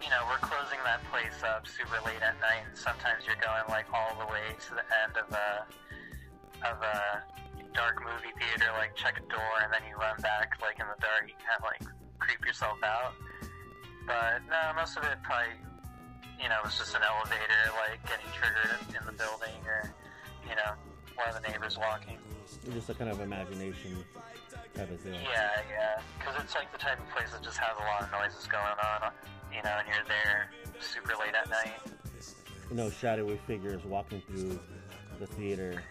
you 0.00 0.08
know, 0.08 0.24
we're 0.32 0.40
closing 0.40 0.78
that 0.84 1.04
place 1.12 1.44
up 1.44 1.66
super 1.68 2.00
late 2.06 2.22
at 2.22 2.40
night, 2.40 2.64
and 2.66 2.76
sometimes 2.76 3.26
you're 3.26 3.40
going 3.44 3.68
like 3.68 3.86
all 3.92 4.16
the 4.18 4.26
way 4.32 4.56
to 4.56 4.70
the 4.74 4.86
end 5.04 5.12
of 5.20 5.28
a 5.28 5.66
of 6.64 6.80
a 6.82 7.22
dark 7.74 8.00
movie 8.00 8.32
theater, 8.40 8.72
like 8.78 8.96
check 8.96 9.20
a 9.20 9.26
door, 9.30 9.54
and 9.62 9.72
then 9.72 9.82
you 9.88 9.94
run 9.94 10.16
back 10.24 10.56
like 10.62 10.80
in 10.80 10.86
the 10.88 10.98
dark. 11.04 11.28
You 11.28 11.36
kind 11.36 11.60
of 11.60 11.68
like 11.68 11.84
creep 12.18 12.40
yourself 12.46 12.78
out. 12.82 13.12
But 14.08 14.40
no, 14.48 14.72
most 14.74 14.96
of 14.96 15.04
it 15.04 15.20
probably, 15.22 15.52
you 16.40 16.48
know, 16.48 16.56
was 16.64 16.78
just 16.78 16.94
an 16.94 17.02
elevator 17.02 17.62
like 17.76 18.00
getting 18.06 18.30
triggered 18.32 18.78
in 18.94 19.04
the 19.06 19.12
building, 19.12 19.58
or 19.66 19.92
you 20.48 20.54
know, 20.54 20.72
one 21.14 21.28
of 21.28 21.34
the 21.34 21.44
neighbors 21.48 21.76
walking. 21.78 22.18
Just 22.72 22.88
a 22.88 22.94
kind 22.94 23.10
of 23.10 23.20
imagination 23.20 24.04
type 24.74 24.90
of 24.90 25.02
deal. 25.02 25.12
Yeah, 25.14 25.50
yeah. 25.68 26.00
Because 26.18 26.34
it's 26.42 26.54
like 26.54 26.72
the 26.72 26.78
type 26.78 26.98
of 26.98 27.08
place 27.10 27.30
that 27.32 27.42
just 27.42 27.58
has 27.58 27.76
a 27.76 27.84
lot 27.84 28.02
of 28.02 28.10
noises 28.12 28.46
going 28.46 28.64
on, 28.64 29.10
you 29.52 29.62
know, 29.62 29.76
and 29.78 29.86
you're 29.88 30.06
there 30.06 30.50
super 30.80 31.14
late 31.20 31.34
at 31.34 31.50
night. 31.50 31.80
You 32.70 32.76
know, 32.76 32.90
shadowy 32.90 33.40
figures 33.46 33.84
walking 33.84 34.22
through 34.28 34.58
the 35.18 35.26
theater. 35.26 35.82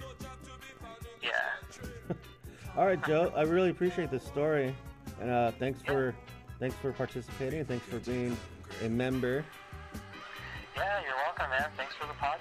Yeah. 1.22 2.16
All 2.78 2.86
right, 2.86 3.04
Joe. 3.06 3.34
I 3.36 3.42
really 3.42 3.72
appreciate 3.72 4.12
this 4.12 4.24
story, 4.24 4.76
and 5.20 5.30
uh, 5.30 5.52
thanks 5.60 5.82
for 5.82 6.16
thanks 6.60 6.76
for 6.78 6.94
participating. 6.94 7.66
Thanks 7.66 7.86
for 7.88 8.00
being 8.00 8.38
a 8.84 8.90
member. 8.90 9.44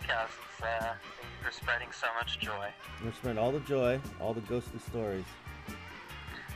Podcast. 0.07 0.29
It's, 0.53 0.63
uh, 0.63 0.95
thank 1.21 1.33
you 1.39 1.45
for 1.45 1.53
spreading 1.53 1.89
so 1.93 2.07
much 2.19 2.39
joy. 2.39 2.69
We're 3.05 3.13
spreading 3.13 3.39
all 3.39 3.53
the 3.53 3.61
joy, 3.61 4.01
all 4.21 4.35
the 4.35 4.41
ghostly 4.43 4.81
stories. 4.81 5.25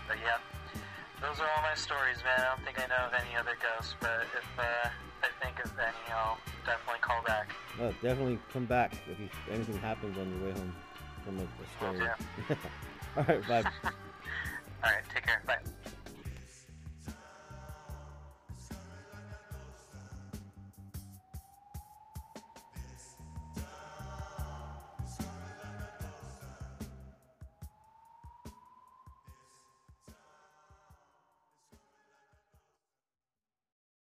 But 0.08 0.18
yeah, 0.22 0.38
those 1.20 1.38
are 1.40 1.48
all 1.56 1.62
my 1.62 1.74
stories, 1.74 2.18
man. 2.24 2.40
I 2.40 2.54
don't 2.54 2.64
think 2.64 2.78
I 2.78 2.86
know 2.88 3.06
of 3.06 3.14
any 3.14 3.36
other 3.36 3.56
ghosts, 3.60 3.94
but 4.00 4.26
if, 4.36 4.58
uh, 4.58 4.88
I 5.22 5.44
think 5.44 5.64
of 5.64 5.72
any, 5.78 6.12
I'll 6.12 6.38
definitely 6.64 7.00
call 7.00 7.22
back. 7.26 7.52
Oh, 7.80 7.92
definitely 8.02 8.38
come 8.52 8.66
back 8.66 8.94
if 9.10 9.20
you, 9.20 9.28
anything 9.50 9.78
happens 9.78 10.16
on 10.18 10.30
your 10.30 10.48
way 10.48 10.52
home 10.52 10.74
from 11.24 11.38
a, 11.38 11.42
a 11.42 11.94
story. 11.94 12.08
all 13.16 13.24
right, 13.24 13.48
bye. 13.48 13.70
All 14.82 14.90
right, 14.90 15.02
take 15.14 15.26
care. 15.26 15.42
Bye. 15.46 15.58